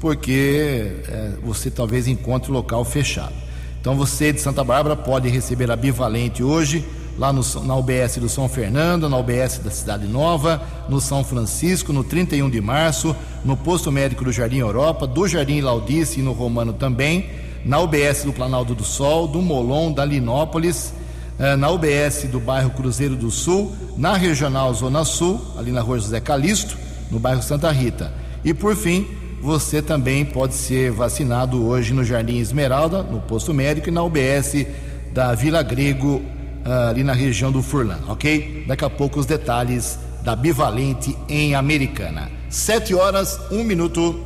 porque 0.00 0.92
é, 1.08 1.32
você 1.42 1.70
talvez 1.70 2.08
encontre 2.08 2.50
o 2.50 2.54
local 2.54 2.84
fechado. 2.84 3.34
Então 3.80 3.94
você 3.94 4.32
de 4.32 4.40
Santa 4.40 4.64
Bárbara 4.64 4.96
pode 4.96 5.28
receber 5.28 5.70
a 5.70 5.76
bivalente 5.76 6.42
hoje 6.42 6.84
lá 7.18 7.32
no, 7.32 7.42
na 7.64 7.76
UBS 7.76 8.16
do 8.16 8.28
São 8.28 8.48
Fernando, 8.48 9.08
na 9.08 9.16
UBS 9.16 9.58
da 9.58 9.70
Cidade 9.70 10.06
Nova, 10.06 10.62
no 10.88 11.00
São 11.00 11.22
Francisco, 11.24 11.92
no 11.92 12.02
31 12.02 12.50
de 12.50 12.60
março, 12.60 13.14
no 13.44 13.56
posto 13.56 13.90
médico 13.92 14.24
do 14.24 14.32
Jardim 14.32 14.58
Europa, 14.58 15.06
do 15.06 15.26
Jardim 15.28 15.60
Laudice 15.60 16.20
e 16.20 16.22
no 16.22 16.32
Romano 16.32 16.72
também, 16.72 17.30
na 17.64 17.78
UBS 17.80 18.24
do 18.24 18.32
Planalto 18.32 18.74
do 18.74 18.84
Sol, 18.84 19.26
do 19.28 19.40
Molon, 19.40 19.92
da 19.92 20.04
Linópolis, 20.04 20.92
eh, 21.38 21.56
na 21.56 21.70
UBS 21.70 22.24
do 22.30 22.38
bairro 22.38 22.70
Cruzeiro 22.70 23.16
do 23.16 23.30
Sul, 23.30 23.74
na 23.96 24.16
Regional 24.16 24.72
Zona 24.74 25.04
Sul, 25.04 25.40
ali 25.56 25.72
na 25.72 25.80
Rua 25.80 25.98
José 25.98 26.20
Calixto, 26.20 26.76
no 27.10 27.18
bairro 27.18 27.42
Santa 27.42 27.70
Rita. 27.70 28.12
E 28.44 28.52
por 28.52 28.76
fim, 28.76 29.06
você 29.40 29.80
também 29.82 30.24
pode 30.24 30.54
ser 30.54 30.90
vacinado 30.90 31.66
hoje 31.66 31.92
no 31.92 32.04
Jardim 32.04 32.38
Esmeralda, 32.38 33.02
no 33.02 33.20
posto 33.20 33.52
médico, 33.52 33.88
e 33.88 33.92
na 33.92 34.02
UBS 34.02 34.66
da 35.12 35.34
Vila 35.34 35.62
Grego, 35.62 36.22
ali 36.64 37.04
na 37.04 37.12
região 37.12 37.52
do 37.52 37.62
Furlan, 37.62 38.00
ok? 38.08 38.64
Daqui 38.66 38.84
a 38.84 38.90
pouco 38.90 39.20
os 39.20 39.26
detalhes 39.26 39.98
da 40.22 40.34
Bivalente 40.34 41.16
em 41.28 41.54
Americana. 41.54 42.30
Sete 42.48 42.94
horas, 42.94 43.38
um 43.50 43.62
minuto. 43.62 44.24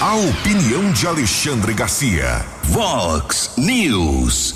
A 0.00 0.14
opinião 0.14 0.92
de 0.92 1.06
Alexandre 1.06 1.72
Garcia. 1.72 2.44
Vox 2.64 3.52
News. 3.56 4.54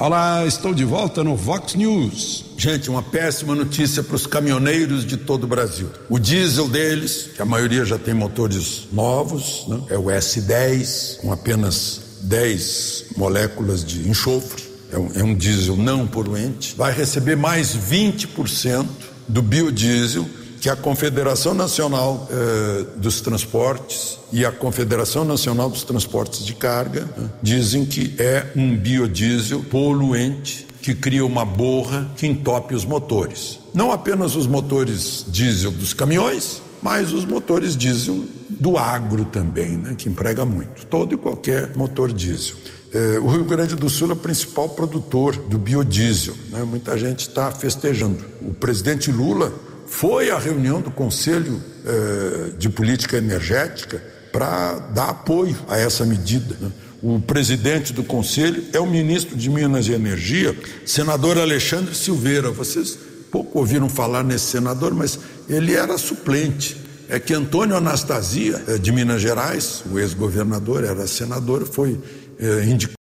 Olá, 0.00 0.46
estou 0.46 0.74
de 0.74 0.84
volta 0.84 1.22
no 1.22 1.36
Vox 1.36 1.74
News. 1.74 2.44
Gente, 2.56 2.88
uma 2.90 3.02
péssima 3.02 3.54
notícia 3.54 4.02
para 4.02 4.16
os 4.16 4.26
caminhoneiros 4.26 5.04
de 5.04 5.16
todo 5.16 5.44
o 5.44 5.46
Brasil. 5.46 5.90
O 6.08 6.18
diesel 6.18 6.68
deles, 6.68 7.30
que 7.34 7.42
a 7.42 7.44
maioria 7.44 7.84
já 7.84 7.98
tem 7.98 8.14
motores 8.14 8.88
novos, 8.92 9.64
né? 9.68 9.80
é 9.90 9.98
o 9.98 10.04
S10, 10.04 11.20
com 11.20 11.32
apenas 11.32 12.07
10 12.22 13.06
moléculas 13.16 13.84
de 13.84 14.08
enxofre, 14.08 14.62
é 14.90 14.98
um, 14.98 15.10
é 15.14 15.22
um 15.22 15.34
diesel 15.34 15.76
não 15.76 16.06
poluente, 16.06 16.74
vai 16.76 16.92
receber 16.92 17.36
mais 17.36 17.76
20% 17.76 18.86
do 19.28 19.42
biodiesel 19.42 20.26
que 20.60 20.68
a 20.68 20.76
Confederação 20.76 21.54
Nacional 21.54 22.26
eh, 22.30 22.84
dos 22.96 23.20
Transportes 23.20 24.18
e 24.32 24.44
a 24.44 24.50
Confederação 24.50 25.24
Nacional 25.24 25.70
dos 25.70 25.84
Transportes 25.84 26.44
de 26.44 26.54
Carga 26.54 27.08
né, 27.16 27.30
dizem 27.42 27.84
que 27.84 28.14
é 28.18 28.50
um 28.56 28.76
biodiesel 28.76 29.62
poluente 29.62 30.66
que 30.82 30.94
cria 30.94 31.24
uma 31.24 31.44
borra 31.44 32.10
que 32.16 32.26
entope 32.26 32.74
os 32.74 32.84
motores. 32.84 33.60
Não 33.72 33.92
apenas 33.92 34.34
os 34.34 34.46
motores 34.46 35.24
diesel 35.28 35.70
dos 35.70 35.92
caminhões, 35.92 36.62
mas 36.82 37.12
os 37.12 37.24
motores 37.24 37.76
diesel 37.76 38.24
do 38.60 38.76
agro 38.76 39.24
também, 39.24 39.76
né, 39.76 39.94
que 39.96 40.08
emprega 40.08 40.44
muito. 40.44 40.86
Todo 40.86 41.14
e 41.14 41.18
qualquer 41.18 41.76
motor 41.76 42.12
diesel. 42.12 42.56
É, 42.92 43.18
o 43.18 43.26
Rio 43.26 43.44
Grande 43.44 43.76
do 43.76 43.88
Sul 43.90 44.10
é 44.10 44.12
o 44.14 44.16
principal 44.16 44.70
produtor 44.70 45.36
do 45.36 45.58
biodiesel. 45.58 46.34
Né? 46.50 46.62
Muita 46.64 46.96
gente 46.96 47.20
está 47.20 47.50
festejando. 47.52 48.24
O 48.40 48.54
presidente 48.54 49.12
Lula 49.12 49.52
foi 49.86 50.30
à 50.30 50.38
reunião 50.38 50.80
do 50.80 50.90
Conselho 50.90 51.62
é, 51.84 52.50
de 52.58 52.68
Política 52.68 53.18
Energética 53.18 54.02
para 54.32 54.78
dar 54.94 55.10
apoio 55.10 55.56
a 55.68 55.78
essa 55.78 56.04
medida. 56.04 56.56
Né? 56.60 56.70
O 57.02 57.20
presidente 57.20 57.92
do 57.92 58.02
conselho 58.02 58.64
é 58.72 58.80
o 58.80 58.86
ministro 58.86 59.36
de 59.36 59.48
Minas 59.48 59.86
e 59.86 59.92
Energia, 59.92 60.56
senador 60.84 61.38
Alexandre 61.38 61.94
Silveira. 61.94 62.50
Vocês 62.50 62.98
pouco 63.30 63.60
ouviram 63.60 63.88
falar 63.88 64.24
nesse 64.24 64.46
senador, 64.46 64.92
mas 64.92 65.18
ele 65.48 65.74
era 65.74 65.96
suplente. 65.96 66.76
É 67.08 67.18
que 67.18 67.32
Antônio 67.32 67.74
Anastasia, 67.74 68.62
eh, 68.68 68.76
de 68.76 68.92
Minas 68.92 69.22
Gerais, 69.22 69.82
o 69.90 69.98
ex-governador, 69.98 70.84
era 70.84 71.06
senador, 71.06 71.66
foi 71.66 71.98
é, 72.38 72.64
indicado 72.64 72.98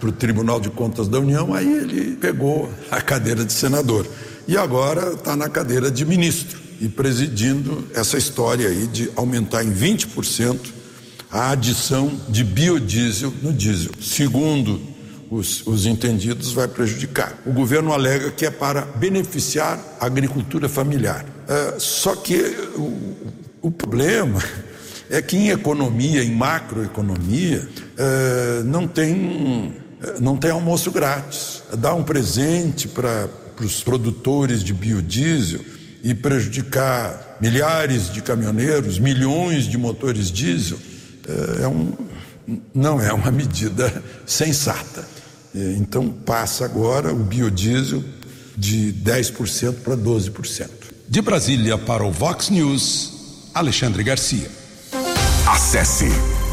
para 0.00 0.08
o 0.08 0.12
Tribunal 0.12 0.58
de 0.58 0.70
Contas 0.70 1.06
da 1.06 1.18
União, 1.18 1.52
aí 1.52 1.70
ele 1.70 2.16
pegou 2.16 2.72
a 2.90 3.00
cadeira 3.00 3.44
de 3.44 3.52
senador. 3.52 4.06
E 4.48 4.56
agora 4.56 5.12
está 5.12 5.36
na 5.36 5.48
cadeira 5.48 5.90
de 5.90 6.04
ministro 6.06 6.58
e 6.80 6.88
presidindo 6.88 7.86
essa 7.94 8.16
história 8.16 8.68
aí 8.68 8.86
de 8.86 9.10
aumentar 9.14 9.62
em 9.62 9.72
20% 9.72 10.58
a 11.30 11.50
adição 11.50 12.10
de 12.28 12.42
biodiesel 12.42 13.32
no 13.42 13.52
diesel. 13.52 13.92
Segundo 14.00 14.80
os, 15.30 15.64
os 15.66 15.86
entendidos, 15.86 16.52
vai 16.52 16.66
prejudicar. 16.66 17.38
O 17.46 17.52
governo 17.52 17.92
alega 17.92 18.30
que 18.30 18.46
é 18.46 18.50
para 18.50 18.80
beneficiar 18.80 19.78
a 20.00 20.06
agricultura 20.06 20.68
familiar. 20.68 21.24
É, 21.46 21.78
só 21.78 22.16
que 22.16 22.34
o, 22.74 23.14
o 23.62 23.70
problema 23.70 24.42
é 25.08 25.20
que 25.20 25.36
em 25.36 25.50
economia, 25.50 26.22
em 26.22 26.34
macroeconomia, 26.34 27.68
é, 27.98 28.62
não 28.64 28.86
tem 28.86 29.74
não 30.18 30.36
tem 30.36 30.50
almoço 30.50 30.90
grátis. 30.90 31.62
Dar 31.76 31.94
um 31.94 32.02
presente 32.02 32.88
para 32.88 33.28
os 33.60 33.82
produtores 33.82 34.64
de 34.64 34.72
biodiesel 34.72 35.60
e 36.02 36.14
prejudicar 36.14 37.36
milhares 37.40 38.10
de 38.10 38.22
caminhoneiros, 38.22 38.98
milhões 38.98 39.64
de 39.64 39.76
motores 39.76 40.30
diesel, 40.30 40.78
é, 41.28 41.64
é 41.64 41.68
um, 41.68 41.92
não 42.74 43.00
é 43.00 43.12
uma 43.12 43.30
medida 43.32 44.02
sensata. 44.24 45.06
Então 45.52 46.08
passa 46.08 46.64
agora 46.64 47.12
o 47.12 47.24
biodiesel 47.24 48.04
de 48.56 48.94
10% 49.04 49.82
para 49.82 49.96
12%. 49.96 50.68
De 51.08 51.20
Brasília 51.20 51.76
para 51.76 52.04
o 52.04 52.12
Vox 52.12 52.50
News, 52.50 53.19
Alexandre 53.54 54.02
Garcia. 54.04 54.48
Acesse 55.46 56.08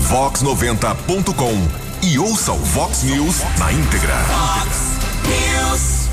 vox90.com 0.10 2.07
e 2.07 2.17
ouça 2.17 2.51
o 2.51 2.57
Vox 2.57 3.03
News 3.03 3.41
na 3.60 3.71
íntegra. 3.71 4.15
Vox 4.23 4.97
News. 5.27 6.10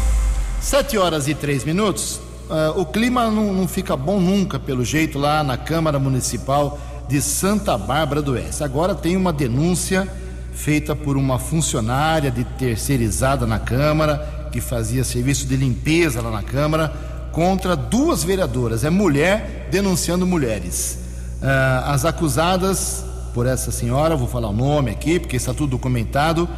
Sete 0.61 0.99
horas 0.99 1.27
e 1.27 1.35
três 1.35 1.65
minutos. 1.65 2.21
Uh, 2.51 2.81
o 2.81 2.85
clima 2.85 3.31
não, 3.31 3.53
não 3.55 3.67
fica 3.67 3.97
bom 3.97 4.21
nunca, 4.21 4.59
pelo 4.59 4.85
jeito, 4.85 5.19
lá 5.19 5.43
na 5.43 5.57
Câmara 5.57 5.99
Municipal 5.99 6.79
de 7.09 7.23
Santa 7.23 7.79
Bárbara 7.79 8.21
do 8.21 8.33
Oeste. 8.33 8.63
Agora 8.63 8.95
tem 8.95 9.17
uma 9.17 9.33
denúncia 9.33 10.07
feita 10.53 10.95
por 10.95 11.17
uma 11.17 11.39
funcionária 11.39 12.31
de 12.31 12.45
terceirizada 12.45 13.47
na 13.47 13.59
Câmara, 13.59 14.49
que 14.53 14.61
fazia 14.61 15.03
serviço 15.03 15.47
de 15.47 15.57
limpeza 15.57 16.21
lá 16.21 16.31
na 16.31 16.43
Câmara, 16.43 17.14
contra 17.35 17.77
duas 17.77 18.25
vereadoras. 18.25 18.85
É 18.85 18.91
mulher 18.91 19.69
denunciando 19.71 20.27
mulheres. 20.27 20.99
Uh, 21.43 21.91
as 21.91 22.05
acusadas 22.05 23.05
por 23.35 23.47
essa 23.47 23.71
senhora, 23.73 24.17
vou 24.17 24.29
falar 24.29 24.49
o 24.49 24.53
nome 24.53 24.93
aqui, 24.93 25.19
porque 25.19 25.35
está 25.37 25.53
tudo 25.53 25.71
documentado, 25.71 26.49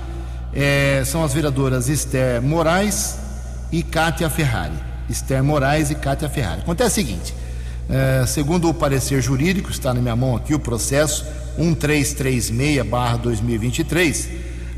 é, 0.52 1.02
são 1.06 1.24
as 1.24 1.32
vereadoras 1.32 1.88
Esther 1.88 2.42
Moraes 2.42 3.16
e 3.72 3.82
Kátia 3.82 4.28
Ferrari. 4.28 4.74
Esther 5.08 5.42
Moraes 5.42 5.90
e 5.90 5.94
Kátia 5.94 6.28
Ferrari. 6.28 6.60
Acontece 6.60 7.00
o 7.00 7.04
seguinte: 7.06 7.34
é, 7.88 8.26
segundo 8.26 8.68
o 8.68 8.74
parecer 8.74 9.22
jurídico, 9.22 9.70
está 9.70 9.94
na 9.94 10.02
minha 10.02 10.14
mão 10.14 10.36
aqui 10.36 10.54
o 10.54 10.58
processo 10.58 11.24
1336-2023, 11.58 14.28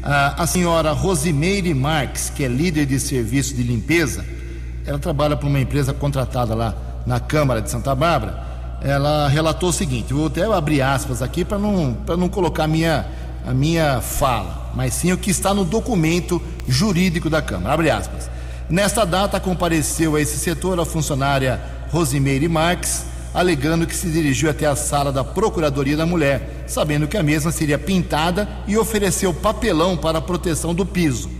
a, 0.02 0.44
a 0.44 0.46
senhora 0.46 0.92
Rosimeire 0.92 1.74
Marques, 1.74 2.30
que 2.30 2.44
é 2.44 2.48
líder 2.48 2.86
de 2.86 3.00
serviço 3.00 3.52
de 3.54 3.64
limpeza, 3.64 4.24
ela 4.88 4.98
trabalha 4.98 5.36
para 5.36 5.46
uma 5.46 5.60
empresa 5.60 5.92
contratada 5.92 6.54
lá 6.54 6.74
na 7.04 7.20
Câmara 7.20 7.60
de 7.60 7.70
Santa 7.70 7.94
Bárbara. 7.94 8.42
Ela 8.80 9.28
relatou 9.28 9.68
o 9.68 9.72
seguinte: 9.72 10.14
vou 10.14 10.28
até 10.28 10.44
abrir 10.44 10.80
aspas 10.80 11.20
aqui 11.20 11.44
para 11.44 11.58
não, 11.58 11.94
não 12.16 12.28
colocar 12.28 12.64
a 12.64 12.68
minha, 12.68 13.06
a 13.46 13.52
minha 13.52 14.00
fala, 14.00 14.72
mas 14.74 14.94
sim 14.94 15.12
o 15.12 15.18
que 15.18 15.30
está 15.30 15.52
no 15.52 15.62
documento 15.62 16.40
jurídico 16.66 17.28
da 17.28 17.42
Câmara. 17.42 17.74
Abre 17.74 17.90
aspas. 17.90 18.30
Nesta 18.70 19.04
data, 19.04 19.38
compareceu 19.38 20.16
a 20.16 20.20
esse 20.22 20.38
setor 20.38 20.80
a 20.80 20.86
funcionária 20.86 21.60
Rosimeire 21.90 22.48
Marques, 22.48 23.04
alegando 23.34 23.86
que 23.86 23.94
se 23.94 24.08
dirigiu 24.10 24.48
até 24.48 24.64
a 24.64 24.74
sala 24.76 25.12
da 25.12 25.22
Procuradoria 25.22 25.98
da 25.98 26.06
Mulher, 26.06 26.64
sabendo 26.66 27.06
que 27.06 27.16
a 27.18 27.22
mesma 27.22 27.52
seria 27.52 27.78
pintada 27.78 28.48
e 28.66 28.78
ofereceu 28.78 29.34
papelão 29.34 29.98
para 29.98 30.18
a 30.18 30.22
proteção 30.22 30.74
do 30.74 30.86
piso. 30.86 31.37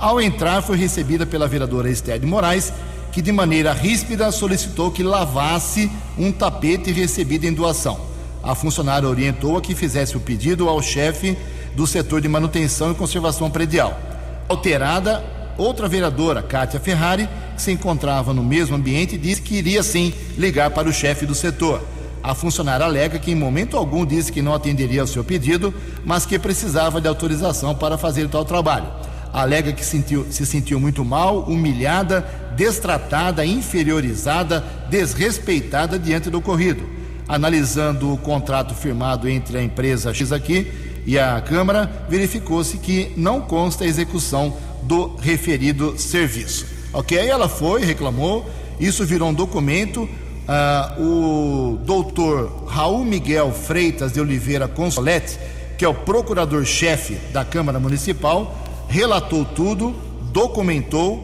Ao 0.00 0.20
entrar, 0.20 0.62
foi 0.62 0.78
recebida 0.78 1.26
pela 1.26 1.46
vereadora 1.46 1.90
Esther 1.90 2.18
de 2.18 2.26
Moraes, 2.26 2.72
que 3.12 3.20
de 3.20 3.30
maneira 3.30 3.72
ríspida 3.72 4.32
solicitou 4.32 4.90
que 4.90 5.02
lavasse 5.02 5.90
um 6.18 6.32
tapete 6.32 6.90
recebido 6.90 7.44
em 7.44 7.52
doação. 7.52 8.00
A 8.42 8.54
funcionária 8.54 9.06
orientou 9.06 9.58
a 9.58 9.60
que 9.60 9.74
fizesse 9.74 10.16
o 10.16 10.20
pedido 10.20 10.68
ao 10.68 10.80
chefe 10.80 11.36
do 11.76 11.86
setor 11.86 12.22
de 12.22 12.28
manutenção 12.28 12.90
e 12.90 12.94
conservação 12.94 13.50
predial. 13.50 14.00
Alterada, 14.48 15.22
Outra 15.60 15.86
vereadora, 15.86 16.42
Kátia 16.42 16.80
Ferrari, 16.80 17.28
que 17.54 17.60
se 17.60 17.70
encontrava 17.70 18.32
no 18.32 18.42
mesmo 18.42 18.76
ambiente, 18.76 19.18
disse 19.18 19.42
que 19.42 19.56
iria 19.56 19.82
sim 19.82 20.14
ligar 20.38 20.70
para 20.70 20.88
o 20.88 20.92
chefe 20.92 21.26
do 21.26 21.34
setor. 21.34 21.82
A 22.22 22.34
funcionária 22.34 22.86
alega 22.86 23.18
que 23.18 23.30
em 23.30 23.34
momento 23.34 23.76
algum 23.76 24.06
disse 24.06 24.32
que 24.32 24.40
não 24.40 24.54
atenderia 24.54 25.02
ao 25.02 25.06
seu 25.06 25.22
pedido, 25.22 25.74
mas 26.02 26.24
que 26.24 26.38
precisava 26.38 26.98
de 26.98 27.08
autorização 27.08 27.74
para 27.74 27.98
fazer 27.98 28.26
tal 28.28 28.42
trabalho. 28.42 28.86
Alega 29.32 29.72
que 29.72 29.84
sentiu, 29.84 30.26
se 30.30 30.44
sentiu 30.44 30.80
muito 30.80 31.04
mal, 31.04 31.40
humilhada, 31.40 32.26
destratada, 32.56 33.44
inferiorizada, 33.46 34.64
desrespeitada 34.88 35.98
diante 35.98 36.30
do 36.30 36.38
ocorrido. 36.38 36.82
Analisando 37.28 38.12
o 38.12 38.18
contrato 38.18 38.74
firmado 38.74 39.28
entre 39.28 39.56
a 39.56 39.62
empresa 39.62 40.12
X 40.12 40.32
aqui 40.32 40.70
e 41.06 41.18
a 41.18 41.40
Câmara, 41.40 42.06
verificou-se 42.08 42.76
que 42.78 43.12
não 43.16 43.40
consta 43.40 43.84
a 43.84 43.86
execução 43.86 44.56
do 44.82 45.16
referido 45.16 45.96
serviço. 45.96 46.66
Ok? 46.92 47.16
Ela 47.16 47.48
foi, 47.48 47.84
reclamou, 47.84 48.50
isso 48.78 49.04
virou 49.04 49.28
um 49.28 49.34
documento. 49.34 50.08
Uh, 50.48 51.02
o 51.02 51.76
doutor 51.84 52.64
Raul 52.66 53.04
Miguel 53.04 53.52
Freitas 53.52 54.12
de 54.12 54.20
Oliveira 54.20 54.66
Consolete, 54.66 55.38
que 55.78 55.84
é 55.84 55.88
o 55.88 55.94
procurador-chefe 55.94 57.14
da 57.32 57.44
Câmara 57.44 57.78
Municipal, 57.78 58.56
relatou 58.90 59.44
tudo, 59.44 59.94
documentou, 60.32 61.14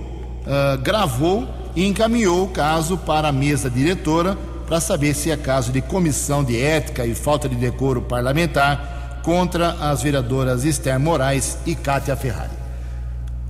uh, 0.46 0.78
gravou 0.78 1.46
e 1.74 1.84
encaminhou 1.84 2.44
o 2.44 2.48
caso 2.48 2.96
para 2.96 3.28
a 3.28 3.32
mesa 3.32 3.68
diretora 3.68 4.38
para 4.66 4.80
saber 4.80 5.14
se 5.14 5.30
é 5.30 5.36
caso 5.36 5.72
de 5.72 5.82
comissão 5.82 6.42
de 6.42 6.60
ética 6.60 7.04
e 7.04 7.14
falta 7.14 7.48
de 7.48 7.56
decoro 7.56 8.00
parlamentar 8.00 9.20
contra 9.22 9.72
as 9.72 10.02
vereadoras 10.02 10.64
Esther 10.64 10.98
Moraes 10.98 11.58
e 11.66 11.74
Kátia 11.74 12.16
Ferrari. 12.16 12.54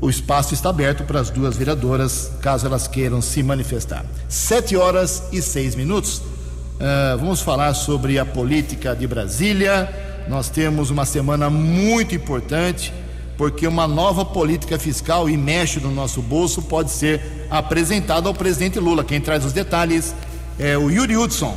O 0.00 0.08
espaço 0.08 0.54
está 0.54 0.70
aberto 0.70 1.04
para 1.04 1.20
as 1.20 1.30
duas 1.30 1.56
vereadoras, 1.56 2.32
caso 2.40 2.66
elas 2.66 2.88
queiram 2.88 3.20
se 3.20 3.42
manifestar. 3.42 4.04
Sete 4.28 4.76
horas 4.76 5.24
e 5.32 5.40
seis 5.42 5.74
minutos. 5.74 6.18
Uh, 6.18 7.18
vamos 7.18 7.40
falar 7.40 7.74
sobre 7.74 8.18
a 8.18 8.24
política 8.24 8.96
de 8.96 9.06
Brasília. 9.06 9.88
Nós 10.28 10.50
temos 10.50 10.90
uma 10.90 11.04
semana 11.04 11.48
muito 11.48 12.14
importante, 12.14 12.92
porque 13.36 13.66
uma 13.66 13.86
nova 13.86 14.24
política 14.24 14.78
fiscal 14.78 15.28
e 15.28 15.36
mexe 15.36 15.80
no 15.80 15.90
nosso 15.90 16.22
bolso 16.22 16.62
pode 16.62 16.90
ser 16.90 17.20
apresentada 17.50 18.28
ao 18.28 18.34
presidente 18.34 18.78
Lula. 18.78 19.04
Quem 19.04 19.20
traz 19.20 19.44
os 19.44 19.52
detalhes 19.52 20.14
é 20.58 20.76
o 20.76 20.90
Yuri 20.90 21.16
Hudson. 21.16 21.56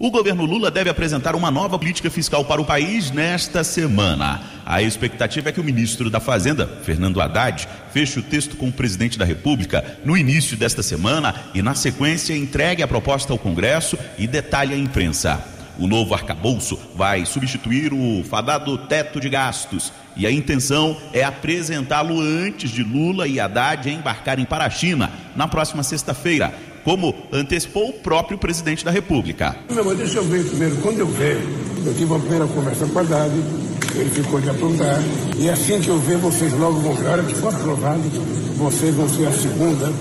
O 0.00 0.12
governo 0.12 0.44
Lula 0.44 0.70
deve 0.70 0.88
apresentar 0.88 1.34
uma 1.34 1.50
nova 1.50 1.76
política 1.76 2.08
fiscal 2.08 2.44
para 2.44 2.60
o 2.60 2.64
país 2.64 3.10
nesta 3.10 3.64
semana. 3.64 4.40
A 4.64 4.80
expectativa 4.80 5.48
é 5.48 5.52
que 5.52 5.60
o 5.60 5.64
ministro 5.64 6.08
da 6.08 6.20
Fazenda, 6.20 6.68
Fernando 6.84 7.20
Haddad, 7.20 7.68
feche 7.92 8.20
o 8.20 8.22
texto 8.22 8.54
com 8.56 8.68
o 8.68 8.72
presidente 8.72 9.18
da 9.18 9.24
República 9.24 9.98
no 10.04 10.16
início 10.16 10.56
desta 10.56 10.84
semana 10.84 11.34
e, 11.52 11.62
na 11.62 11.74
sequência, 11.74 12.32
entregue 12.32 12.80
a 12.80 12.86
proposta 12.86 13.32
ao 13.32 13.38
Congresso 13.40 13.98
e 14.16 14.28
detalhe 14.28 14.72
à 14.72 14.78
imprensa. 14.78 15.57
O 15.78 15.86
novo 15.86 16.12
arcabouço 16.12 16.76
vai 16.96 17.24
substituir 17.24 17.92
o 17.92 18.24
fadado 18.24 18.76
teto 18.76 19.20
de 19.20 19.28
gastos 19.28 19.92
e 20.16 20.26
a 20.26 20.30
intenção 20.30 20.96
é 21.12 21.22
apresentá-lo 21.22 22.20
antes 22.20 22.70
de 22.70 22.82
Lula 22.82 23.28
e 23.28 23.38
Haddad 23.38 23.88
embarcarem 23.88 24.44
para 24.44 24.64
a 24.64 24.70
China 24.70 25.08
na 25.36 25.46
próxima 25.46 25.84
sexta-feira 25.84 26.52
como 26.82 27.14
antecipou 27.32 27.90
o 27.90 27.92
próprio 27.92 28.38
presidente 28.38 28.84
da 28.84 28.90
República. 28.90 29.54
Não, 29.68 29.84
mas 29.84 29.98
deixa 29.98 30.18
eu 30.18 30.24
ver 30.24 30.44
primeiro. 30.48 30.76
Quando 30.76 30.98
eu 30.98 31.06
ver, 31.06 31.36
eu 31.84 31.92
tive 31.92 32.06
uma 32.06 32.18
primeira 32.18 32.46
conversa 32.46 32.86
com 32.86 32.98
a 32.98 33.02
Haddad, 33.02 33.34
ele 33.94 34.10
ficou 34.10 34.40
de 34.40 34.48
apontar, 34.48 34.98
e 35.38 35.50
assim 35.50 35.80
que 35.80 35.88
eu 35.88 35.98
ver, 36.00 36.16
vocês 36.16 36.52
logo 36.54 36.80
vão 36.80 36.94
ver. 36.94 37.08
A 37.08 37.10
hora 37.12 37.22
que 37.22 37.34
for 37.34 37.54
aprovado, 37.54 38.02
vocês 38.56 38.94
vão 38.94 39.08
ser 39.08 39.26
a 39.26 39.32
segunda 39.32 39.92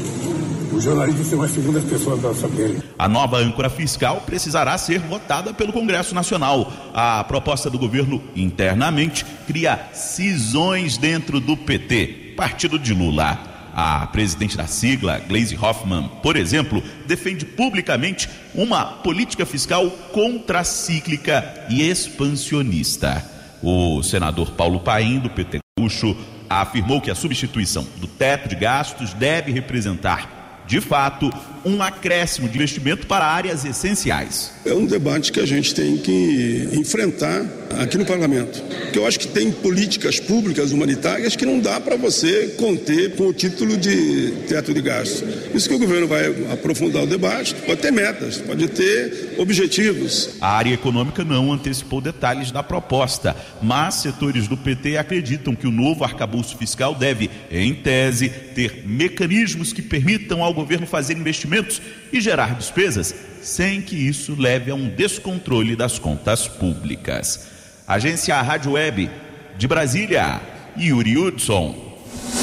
o 0.72 0.82
jornalista 0.82 1.24
tem 1.24 1.38
uma 1.38 1.48
segunda 1.48 1.80
pessoa 1.82 2.18
da 2.18 2.34
saber. 2.34 2.82
A 2.98 3.08
nova 3.08 3.38
âncora 3.38 3.70
fiscal 3.70 4.22
precisará 4.26 4.78
ser 4.78 5.00
votada 5.00 5.54
pelo 5.54 5.74
Congresso 5.74 6.14
Nacional. 6.14 6.72
A 6.94 7.24
proposta 7.24 7.70
do 7.70 7.80
governo 7.80 8.22
internamente 8.36 9.26
cria 9.46 9.90
cisões 9.94 10.98
dentro 10.98 11.40
do 11.40 11.56
PT, 11.56 12.34
partido 12.36 12.78
de 12.78 12.94
Lula. 12.94 13.40
A 13.74 14.08
presidente 14.08 14.58
da 14.58 14.66
sigla, 14.66 15.20
Glaze 15.20 15.56
Hoffman, 15.56 16.10
por 16.24 16.36
exemplo, 16.36 16.82
defende 17.06 17.46
publicamente 17.46 18.28
uma 18.56 18.86
política 18.86 19.46
fiscal 19.46 19.88
contracíclica 20.12 21.68
e 21.70 21.88
expansionista. 21.88 23.24
O 23.62 24.02
senador 24.02 24.52
Paulo 24.52 24.80
Paim, 24.80 25.20
do 25.20 25.30
PT 25.30 25.60
Gaúcho, 25.78 26.18
afirmou 26.50 27.02
que 27.02 27.12
a 27.12 27.16
substituição 27.16 27.86
do 27.98 28.08
teto 28.08 28.50
de 28.50 28.56
gastos 28.56 29.14
deve 29.14 29.52
representar 29.52 30.37
de 30.68 30.82
fato, 30.82 31.32
um 31.66 31.82
acréscimo 31.82 32.48
de 32.48 32.58
investimento 32.58 33.08
para 33.08 33.26
áreas 33.26 33.66
essenciais. 33.66 34.52
É 34.66 34.74
um 34.74 34.86
debate 34.86 35.32
que 35.32 35.40
a 35.40 35.46
gente 35.46 35.74
tem 35.74 35.98
que 35.98 36.70
enfrentar 36.74 37.46
aqui 37.80 37.98
no 37.98 38.06
parlamento. 38.06 38.62
Porque 38.62 39.00
eu 39.00 39.06
acho 39.06 39.20
que 39.20 39.28
tem 39.28 39.52
políticas 39.52 40.20
públicas 40.20 40.72
humanitárias 40.72 41.36
que 41.36 41.46
não 41.46 41.60
dá 41.60 41.80
para 41.80 41.96
você 41.96 42.56
conter 42.58 43.16
com 43.16 43.28
o 43.28 43.34
título 43.34 43.78
de 43.78 44.32
teto 44.48 44.74
de 44.74 44.82
gastos. 44.82 45.24
Isso 45.54 45.68
que 45.68 45.76
o 45.76 45.80
governo 45.80 46.08
vai 46.08 46.28
aprofundar 46.52 47.04
o 47.04 47.08
debate, 47.08 47.54
pode 47.56 47.82
ter 47.82 47.92
metas, 47.92 48.38
pode 48.38 48.68
ter 48.70 49.36
objetivos. 49.38 50.30
A 50.40 50.50
área 50.50 50.74
econômica 50.74 51.24
não 51.24 51.52
antecipou 51.52 52.02
detalhes 52.02 52.52
da 52.52 52.64
proposta, 52.64 53.36
mas 53.62 53.96
setores 53.96 54.48
do 54.48 54.58
PT 54.58 54.98
acreditam 54.98 55.56
que 55.56 55.68
o 55.68 55.72
novo 55.72 56.04
arcabouço 56.04 56.58
fiscal 56.58 56.96
deve, 56.96 57.30
em 57.52 57.74
tese, 57.74 58.30
ter 58.30 58.84
mecanismos 58.86 59.74
que 59.74 59.82
permitam 59.82 60.44
ao 60.44 60.54
governo 60.58 60.88
fazer 60.88 61.16
investimentos 61.16 61.80
e 62.12 62.20
gerar 62.20 62.56
despesas 62.56 63.14
sem 63.44 63.80
que 63.80 63.96
isso 63.96 64.36
leve 64.36 64.72
a 64.72 64.76
um 64.76 64.90
descontrole 64.90 65.76
das 65.76 66.00
contas 66.00 66.48
públicas. 66.48 67.48
Agência 67.88 68.42
Rádio 68.42 68.72
Web 68.72 69.10
de 69.56 69.68
Brasília, 69.68 70.42
Yuri 70.76 71.16
Hudson. 71.16 71.76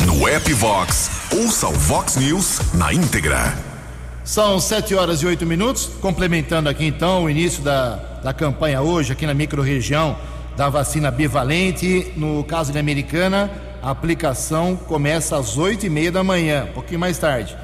No 0.07 0.29
app 0.29 0.53
Vox, 0.55 1.11
ouça 1.33 1.69
o 1.69 1.73
Vox 1.73 2.17
News 2.17 2.61
na 2.75 2.93
íntegra. 2.93 3.53
São 4.23 4.61
sete 4.61 4.95
horas 4.95 5.21
e 5.21 5.27
oito 5.27 5.45
minutos, 5.45 5.87
complementando 6.01 6.69
aqui 6.69 6.87
então 6.87 7.25
o 7.25 7.31
início 7.31 7.63
da, 7.63 7.97
da 8.23 8.33
campanha 8.33 8.81
hoje 8.81 9.13
aqui 9.13 9.27
na 9.27 9.35
microrregião 9.35 10.17
da 10.57 10.69
vacina 10.69 11.11
bivalente. 11.11 12.13
No 12.17 12.45
caso 12.45 12.73
de 12.73 12.79
Americana, 12.79 13.51
a 13.83 13.91
aplicação 13.91 14.77
começa 14.77 15.37
às 15.37 15.59
oito 15.59 15.85
e 15.85 15.91
meia 15.91 16.13
da 16.13 16.23
manhã, 16.23 16.69
um 16.71 16.73
pouquinho 16.73 17.01
mais 17.01 17.19
tarde 17.19 17.55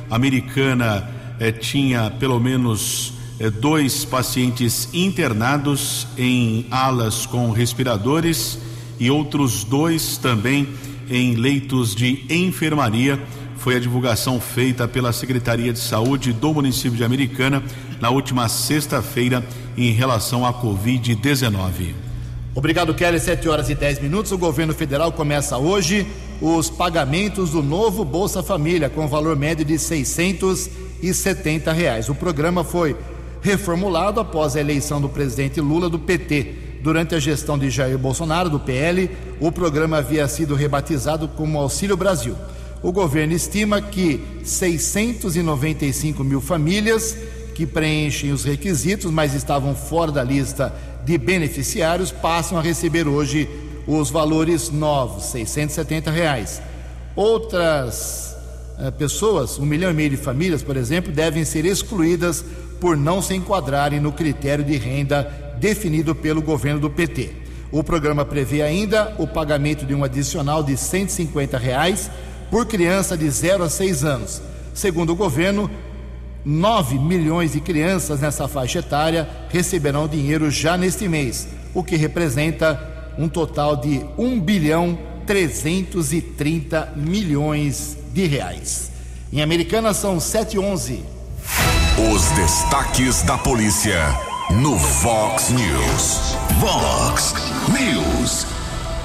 a 0.09 0.15
americana 0.15 1.09
eh, 1.39 1.53
tinha 1.53 2.09
pelo 2.09 2.41
menos 2.41 3.13
é, 3.39 3.49
dois 3.49 4.03
pacientes 4.03 4.89
internados 4.93 6.05
em 6.17 6.65
alas 6.69 7.25
com 7.25 7.51
respiradores 7.51 8.59
e 8.99 9.09
outros 9.09 9.63
dois 9.63 10.17
também 10.17 10.67
em 11.09 11.35
leitos 11.35 11.95
de 11.95 12.25
enfermaria. 12.29 13.19
Foi 13.57 13.75
a 13.75 13.79
divulgação 13.79 14.39
feita 14.39 14.87
pela 14.87 15.11
Secretaria 15.11 15.73
de 15.73 15.79
Saúde 15.79 16.31
do 16.33 16.53
município 16.53 16.97
de 16.97 17.03
Americana 17.03 17.63
na 17.99 18.09
última 18.09 18.47
sexta-feira 18.47 19.43
em 19.77 19.91
relação 19.91 20.45
à 20.45 20.53
Covid-19. 20.53 21.93
Obrigado, 22.55 22.93
Kelly. 22.93 23.19
7 23.19 23.47
horas 23.47 23.69
e 23.69 23.75
10 23.75 24.01
minutos. 24.01 24.31
O 24.31 24.37
governo 24.37 24.73
federal 24.73 25.11
começa 25.11 25.57
hoje 25.57 26.05
os 26.41 26.69
pagamentos 26.69 27.51
do 27.51 27.61
novo 27.61 28.03
Bolsa 28.03 28.41
Família, 28.41 28.89
com 28.89 29.07
valor 29.07 29.35
médio 29.35 29.63
de 29.65 29.77
670 29.77 31.71
reais. 31.71 32.09
O 32.09 32.15
programa 32.15 32.63
foi 32.63 32.95
reformulado 33.41 34.19
após 34.19 34.55
a 34.55 34.59
eleição 34.59 34.99
do 34.99 35.09
presidente 35.09 35.61
Lula 35.61 35.89
do 35.89 35.99
PT. 35.99 36.79
Durante 36.81 37.13
a 37.13 37.19
gestão 37.19 37.57
de 37.57 37.69
Jair 37.69 37.97
Bolsonaro, 37.97 38.49
do 38.49 38.59
PL, 38.59 39.09
o 39.39 39.51
programa 39.51 39.97
havia 39.97 40.27
sido 40.27 40.55
rebatizado 40.55 41.27
como 41.27 41.59
Auxílio 41.59 41.97
Brasil. 41.97 42.35
O 42.81 42.91
governo 42.91 43.33
estima 43.33 43.81
que 43.81 44.23
695 44.43 46.23
mil 46.23 46.39
famílias 46.39 47.17
que 47.53 47.65
preenchem 47.65 48.31
os 48.31 48.45
requisitos, 48.45 49.11
mas 49.11 49.33
estavam 49.33 49.75
fora 49.75 50.13
da 50.13 50.23
lista 50.23 50.73
de 51.03 51.17
beneficiários, 51.17 52.09
passam 52.09 52.57
a 52.57 52.61
receber 52.61 53.05
hoje 53.05 53.49
os 53.85 54.09
valores 54.09 54.69
novos, 54.69 55.25
670 55.25 56.09
reais. 56.09 56.61
Outras 57.17 58.37
eh, 58.79 58.91
pessoas, 58.91 59.59
um 59.59 59.65
milhão 59.65 59.91
e 59.91 59.93
meio 59.93 60.11
de 60.11 60.15
famílias, 60.15 60.63
por 60.63 60.77
exemplo, 60.77 61.11
devem 61.11 61.43
ser 61.43 61.65
excluídas 61.65 62.45
por 62.79 62.97
não 62.97 63.21
se 63.21 63.33
enquadrarem 63.33 63.99
no 63.99 64.11
critério 64.11 64.63
de 64.63 64.77
renda 64.77 65.55
definido 65.59 66.15
pelo 66.15 66.41
governo 66.41 66.79
do 66.79 66.89
PT. 66.89 67.31
O 67.71 67.83
programa 67.83 68.25
prevê 68.25 68.61
ainda 68.61 69.13
o 69.17 69.27
pagamento 69.27 69.85
de 69.85 69.93
um 69.93 70.03
adicional 70.03 70.63
de 70.63 70.75
150 70.75 71.57
reais 71.57 72.09
por 72.49 72.65
criança 72.65 73.17
de 73.17 73.29
0 73.29 73.63
a 73.63 73.69
6 73.69 74.03
anos. 74.03 74.41
Segundo 74.73 75.11
o 75.11 75.15
governo, 75.15 75.69
9 76.43 76.97
milhões 76.97 77.51
de 77.51 77.59
crianças 77.59 78.21
nessa 78.21 78.47
faixa 78.47 78.79
etária 78.79 79.29
receberão 79.49 80.07
dinheiro 80.07 80.49
já 80.49 80.77
neste 80.77 81.07
mês, 81.07 81.47
o 81.73 81.83
que 81.83 81.95
representa 81.95 83.13
um 83.17 83.27
total 83.27 83.75
de 83.75 84.01
1 84.17 84.39
bilhão 84.39 84.97
330 85.27 86.93
milhões 86.95 87.97
de 88.13 88.25
reais. 88.25 88.89
Em 89.31 89.43
Americana 89.43 89.93
são 89.93 90.19
711. 90.19 91.18
Os 92.07 92.31
destaques 92.31 93.21
da 93.23 93.37
polícia 93.37 93.99
no 94.61 94.77
Vox 94.77 95.49
News. 95.49 96.37
Vox 96.57 97.35
News. 97.67 98.47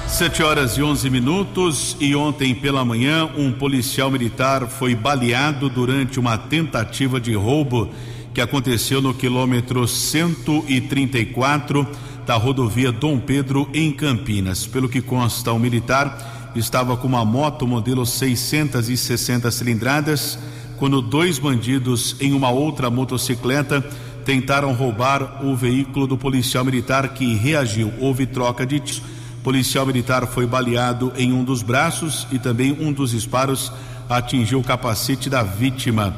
Sete 0.07 0.41
horas 0.41 0.77
e 0.77 0.81
onze 0.81 1.09
minutos 1.09 1.97
e 1.99 2.15
ontem 2.15 2.55
pela 2.55 2.85
manhã 2.85 3.29
um 3.35 3.51
policial 3.51 4.09
militar 4.09 4.67
foi 4.67 4.95
baleado 4.95 5.67
durante 5.67 6.21
uma 6.21 6.37
tentativa 6.37 7.19
de 7.19 7.33
roubo 7.33 7.89
que 8.33 8.39
aconteceu 8.39 9.01
no 9.01 9.13
quilômetro 9.13 9.85
134 9.85 11.85
da 12.25 12.35
rodovia 12.35 12.93
Dom 12.93 13.19
Pedro 13.19 13.69
em 13.73 13.91
Campinas. 13.91 14.65
Pelo 14.65 14.87
que 14.87 15.01
consta, 15.01 15.51
o 15.51 15.59
militar 15.59 16.53
estava 16.55 16.95
com 16.95 17.09
uma 17.09 17.25
moto 17.25 17.67
modelo 17.67 18.05
660 18.05 19.51
cilindradas 19.51 20.39
quando 20.77 21.01
dois 21.01 21.39
bandidos 21.39 22.15
em 22.19 22.33
uma 22.33 22.49
outra 22.49 22.89
motocicleta 22.89 23.83
tentaram 24.25 24.73
roubar 24.73 25.45
o 25.45 25.55
veículo 25.55 26.07
do 26.07 26.17
policial 26.17 26.65
militar 26.65 27.09
que 27.09 27.35
reagiu. 27.35 27.93
Houve 27.99 28.25
troca 28.25 28.65
de 28.65 28.79
tiros. 28.79 29.01
Policial 29.43 29.85
militar 29.85 30.25
foi 30.25 30.47
baleado 30.47 31.13
em 31.15 31.31
um 31.31 31.43
dos 31.43 31.61
braços 31.61 32.25
e 32.31 32.39
também 32.39 32.75
um 32.81 32.91
dos 32.91 33.11
disparos 33.11 33.71
atingiu 34.09 34.59
o 34.59 34.63
capacete 34.63 35.29
da 35.29 35.43
vítima. 35.43 36.15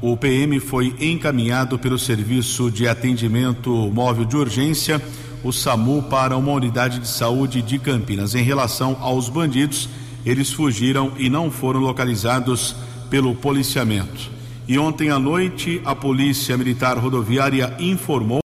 O 0.00 0.16
PM 0.16 0.58
foi 0.60 0.96
encaminhado 0.98 1.78
pelo 1.78 1.98
serviço 1.98 2.70
de 2.70 2.88
atendimento 2.88 3.70
móvel 3.92 4.24
de 4.24 4.34
urgência. 4.34 5.00
o 5.44 5.52
SAMU 5.52 6.02
para 6.02 6.36
uma 6.36 6.52
unidade 6.52 6.98
de 6.98 7.08
saúde 7.08 7.60
de 7.60 7.78
Campinas. 7.78 8.34
Em 8.34 8.42
relação 8.42 8.96
aos 9.00 9.28
bandidos, 9.28 9.88
eles 10.24 10.50
fugiram 10.50 11.12
e 11.18 11.28
não 11.28 11.50
foram 11.50 11.80
localizados 11.80 12.74
pelo 13.10 13.34
policiamento. 13.34 14.30
E 14.68 14.78
ontem 14.78 15.10
à 15.10 15.18
noite, 15.18 15.82
a 15.84 15.94
Polícia 15.96 16.56
Militar 16.56 16.96
Rodoviária 16.96 17.74
informou 17.80 18.40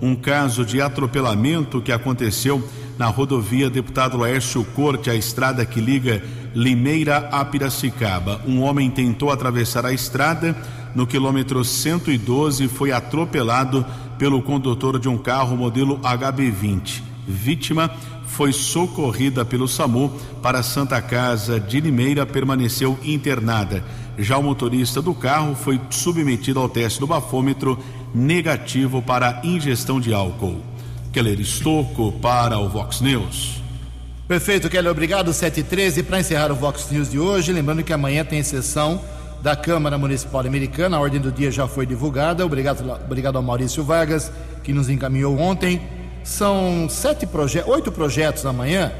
um 0.00 0.14
caso 0.14 0.64
de 0.64 0.80
atropelamento 0.80 1.80
que 1.80 1.90
aconteceu 1.90 2.62
na 2.98 3.06
rodovia 3.06 3.70
Deputado 3.70 4.18
Laércio 4.18 4.62
Corte, 4.74 5.08
a 5.08 5.14
estrada 5.14 5.64
que 5.64 5.80
liga 5.80 6.22
Limeira 6.54 7.28
a 7.32 7.44
Piracicaba. 7.44 8.42
Um 8.46 8.60
homem 8.60 8.90
tentou 8.90 9.30
atravessar 9.30 9.86
a 9.86 9.92
estrada 9.92 10.54
no 10.94 11.06
quilômetro 11.06 11.64
112 11.64 12.64
e 12.64 12.68
foi 12.68 12.92
atropelado 12.92 13.86
pelo 14.18 14.42
condutor 14.42 14.98
de 14.98 15.08
um 15.08 15.16
carro 15.16 15.56
modelo 15.56 15.98
HB20. 16.00 17.09
Vítima 17.30 17.90
foi 18.26 18.52
socorrida 18.52 19.44
pelo 19.44 19.66
SAMU 19.66 20.12
para 20.42 20.60
a 20.60 20.62
Santa 20.62 21.00
Casa 21.02 21.58
de 21.58 21.80
Limeira, 21.80 22.24
permaneceu 22.24 22.98
internada. 23.02 23.84
Já 24.18 24.38
o 24.38 24.42
motorista 24.42 25.00
do 25.00 25.14
carro 25.14 25.54
foi 25.54 25.80
submetido 25.90 26.60
ao 26.60 26.68
teste 26.68 27.00
do 27.00 27.06
bafômetro 27.06 27.78
negativo 28.14 29.00
para 29.02 29.40
ingestão 29.44 30.00
de 30.00 30.12
álcool. 30.12 30.60
Keller 31.12 31.40
Estocco 31.40 32.12
para 32.12 32.58
o 32.58 32.68
Vox 32.68 33.00
News. 33.00 33.60
Perfeito, 34.28 34.70
Keller, 34.70 34.92
obrigado. 34.92 35.32
7 35.32 35.60
e 35.60 35.62
13 35.64 36.02
para 36.04 36.20
encerrar 36.20 36.52
o 36.52 36.54
Vox 36.54 36.88
News 36.90 37.10
de 37.10 37.18
hoje. 37.18 37.52
Lembrando 37.52 37.82
que 37.82 37.92
amanhã 37.92 38.24
tem 38.24 38.42
sessão 38.42 39.00
da 39.42 39.56
Câmara 39.56 39.98
Municipal 39.98 40.42
Americana. 40.42 40.96
A 40.96 41.00
ordem 41.00 41.20
do 41.20 41.32
dia 41.32 41.50
já 41.50 41.66
foi 41.66 41.84
divulgada. 41.84 42.46
Obrigado, 42.46 42.88
obrigado 43.04 43.36
ao 43.36 43.42
Maurício 43.42 43.82
Vargas, 43.82 44.30
que 44.62 44.72
nos 44.72 44.88
encaminhou 44.88 45.36
ontem. 45.38 45.80
São 46.22 46.88
sete 46.88 47.26
projetos, 47.26 47.70
oito 47.70 47.90
projetos 47.90 48.44
amanhã, 48.44 48.92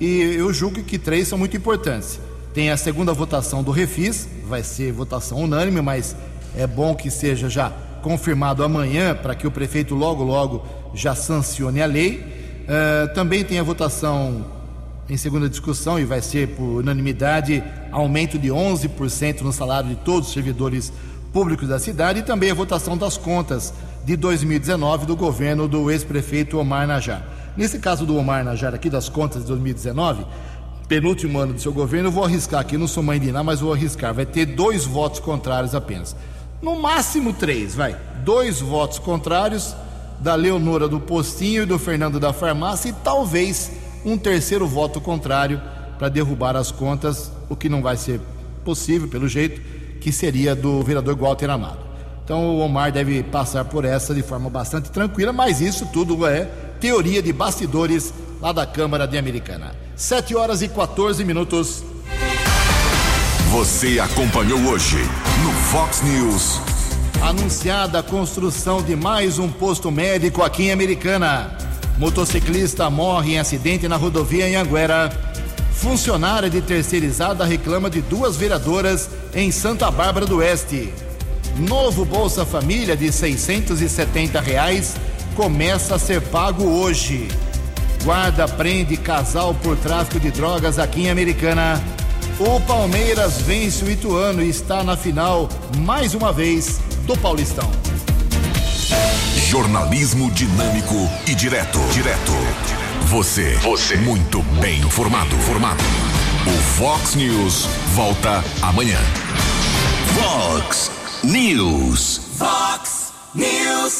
e 0.00 0.20
eu 0.20 0.52
julgo 0.52 0.82
que 0.82 0.98
três 0.98 1.28
são 1.28 1.36
muito 1.36 1.56
importantes. 1.56 2.20
Tem 2.54 2.70
a 2.70 2.76
segunda 2.76 3.12
votação 3.12 3.62
do 3.62 3.70
Refis, 3.70 4.28
vai 4.44 4.62
ser 4.62 4.92
votação 4.92 5.38
unânime, 5.42 5.80
mas 5.80 6.16
é 6.56 6.66
bom 6.66 6.94
que 6.94 7.10
seja 7.10 7.48
já 7.48 7.72
confirmado 8.02 8.62
amanhã 8.62 9.14
para 9.14 9.34
que 9.34 9.46
o 9.46 9.50
prefeito 9.50 9.94
logo, 9.94 10.22
logo 10.22 10.64
já 10.94 11.14
sancione 11.14 11.82
a 11.82 11.86
lei. 11.86 12.24
Uh, 12.64 13.12
também 13.14 13.44
tem 13.44 13.58
a 13.58 13.62
votação 13.62 14.44
em 15.08 15.16
segunda 15.16 15.48
discussão 15.48 15.98
e 15.98 16.04
vai 16.04 16.20
ser 16.20 16.48
por 16.48 16.80
unanimidade 16.80 17.62
aumento 17.90 18.38
de 18.38 18.48
11% 18.48 19.40
no 19.40 19.52
salário 19.52 19.88
de 19.90 19.96
todos 19.96 20.28
os 20.28 20.34
servidores 20.34 20.92
públicos 21.32 21.68
da 21.68 21.78
cidade 21.78 22.20
e 22.20 22.22
também 22.22 22.50
a 22.50 22.54
votação 22.54 22.96
das 22.96 23.16
contas 23.16 23.72
de 24.08 24.16
2019 24.16 25.04
do 25.04 25.14
governo 25.14 25.68
do 25.68 25.90
ex-prefeito 25.90 26.58
Omar 26.58 26.86
Najar. 26.86 27.22
Nesse 27.54 27.78
caso 27.78 28.06
do 28.06 28.16
Omar 28.16 28.42
Najar 28.42 28.74
aqui 28.74 28.88
das 28.88 29.06
contas 29.06 29.42
de 29.42 29.48
2019, 29.48 30.24
penúltimo 30.88 31.38
ano 31.38 31.52
do 31.52 31.60
seu 31.60 31.74
governo, 31.74 32.08
eu 32.08 32.12
vou 32.12 32.24
arriscar 32.24 32.62
aqui, 32.62 32.78
não 32.78 32.88
sou 32.88 33.02
mãe 33.02 33.20
de 33.20 33.30
nada, 33.30 33.44
mas 33.44 33.60
vou 33.60 33.70
arriscar, 33.70 34.14
vai 34.14 34.24
ter 34.24 34.46
dois 34.46 34.86
votos 34.86 35.20
contrários 35.20 35.74
apenas. 35.74 36.16
No 36.62 36.80
máximo 36.80 37.34
três, 37.34 37.74
vai. 37.74 37.98
Dois 38.24 38.62
votos 38.62 38.98
contrários 38.98 39.76
da 40.20 40.34
Leonora 40.34 40.88
do 40.88 40.98
Postinho 40.98 41.64
e 41.64 41.66
do 41.66 41.78
Fernando 41.78 42.18
da 42.18 42.32
Farmácia 42.32 42.88
e 42.88 42.94
talvez 43.04 43.70
um 44.06 44.16
terceiro 44.16 44.66
voto 44.66 45.02
contrário 45.02 45.60
para 45.98 46.08
derrubar 46.08 46.56
as 46.56 46.72
contas, 46.72 47.30
o 47.50 47.54
que 47.54 47.68
não 47.68 47.82
vai 47.82 47.98
ser 47.98 48.22
possível, 48.64 49.06
pelo 49.06 49.28
jeito, 49.28 49.60
que 50.00 50.10
seria 50.10 50.56
do 50.56 50.82
vereador 50.82 51.14
Walter 51.14 51.50
Amado. 51.50 51.87
Então 52.28 52.44
o 52.44 52.58
Omar 52.58 52.92
deve 52.92 53.22
passar 53.22 53.64
por 53.64 53.86
essa 53.86 54.14
de 54.14 54.22
forma 54.22 54.50
bastante 54.50 54.90
tranquila, 54.90 55.32
mas 55.32 55.62
isso 55.62 55.86
tudo 55.86 56.26
é 56.26 56.44
teoria 56.78 57.22
de 57.22 57.32
bastidores 57.32 58.12
lá 58.38 58.52
da 58.52 58.66
Câmara 58.66 59.06
de 59.06 59.16
Americana. 59.16 59.74
7 59.96 60.36
horas 60.36 60.60
e 60.60 60.68
14 60.68 61.24
minutos. 61.24 61.82
Você 63.50 63.98
acompanhou 63.98 64.60
hoje 64.66 64.98
no 65.42 65.52
Fox 65.70 66.02
News. 66.02 66.60
Anunciada 67.22 68.00
a 68.00 68.02
construção 68.02 68.82
de 68.82 68.94
mais 68.94 69.38
um 69.38 69.48
posto 69.48 69.90
médico 69.90 70.42
aqui 70.42 70.64
em 70.64 70.72
Americana. 70.72 71.56
Motociclista 71.96 72.90
morre 72.90 73.36
em 73.36 73.38
acidente 73.38 73.88
na 73.88 73.96
rodovia 73.96 74.46
em 74.46 74.54
Anguera. 74.54 75.10
Funcionária 75.72 76.50
de 76.50 76.60
terceirizada 76.60 77.46
reclama 77.46 77.88
de 77.88 78.02
duas 78.02 78.36
vereadoras 78.36 79.08
em 79.34 79.50
Santa 79.50 79.90
Bárbara 79.90 80.26
do 80.26 80.36
Oeste. 80.36 80.92
Novo 81.58 82.04
Bolsa 82.04 82.46
Família 82.46 82.96
de 82.96 83.10
670 83.10 84.40
reais 84.40 84.94
começa 85.34 85.96
a 85.96 85.98
ser 85.98 86.20
pago 86.20 86.64
hoje. 86.64 87.28
Guarda 88.04 88.46
prende 88.46 88.96
casal 88.96 89.54
por 89.54 89.76
tráfico 89.76 90.20
de 90.20 90.30
drogas 90.30 90.78
aqui 90.78 91.02
em 91.02 91.10
Americana. 91.10 91.82
O 92.38 92.60
Palmeiras 92.60 93.40
vence 93.40 93.84
o 93.84 93.90
Ituano 93.90 94.42
e 94.42 94.48
está 94.48 94.84
na 94.84 94.96
final 94.96 95.48
mais 95.78 96.14
uma 96.14 96.32
vez 96.32 96.78
do 97.04 97.16
Paulistão. 97.16 97.68
Jornalismo 99.48 100.30
dinâmico 100.30 100.94
e 101.26 101.34
direto. 101.34 101.80
Direto. 101.92 102.32
Você. 103.06 103.54
Você. 103.56 103.96
Muito 103.96 104.42
bem 104.60 104.78
informado. 104.80 105.34
Formado. 105.38 105.82
O 106.46 106.62
Fox 106.76 107.16
News 107.16 107.66
volta 107.94 108.44
amanhã. 108.62 108.98
Fox 110.14 110.97
News. 111.28 112.16
Fox 112.38 113.12
News. 113.34 113.98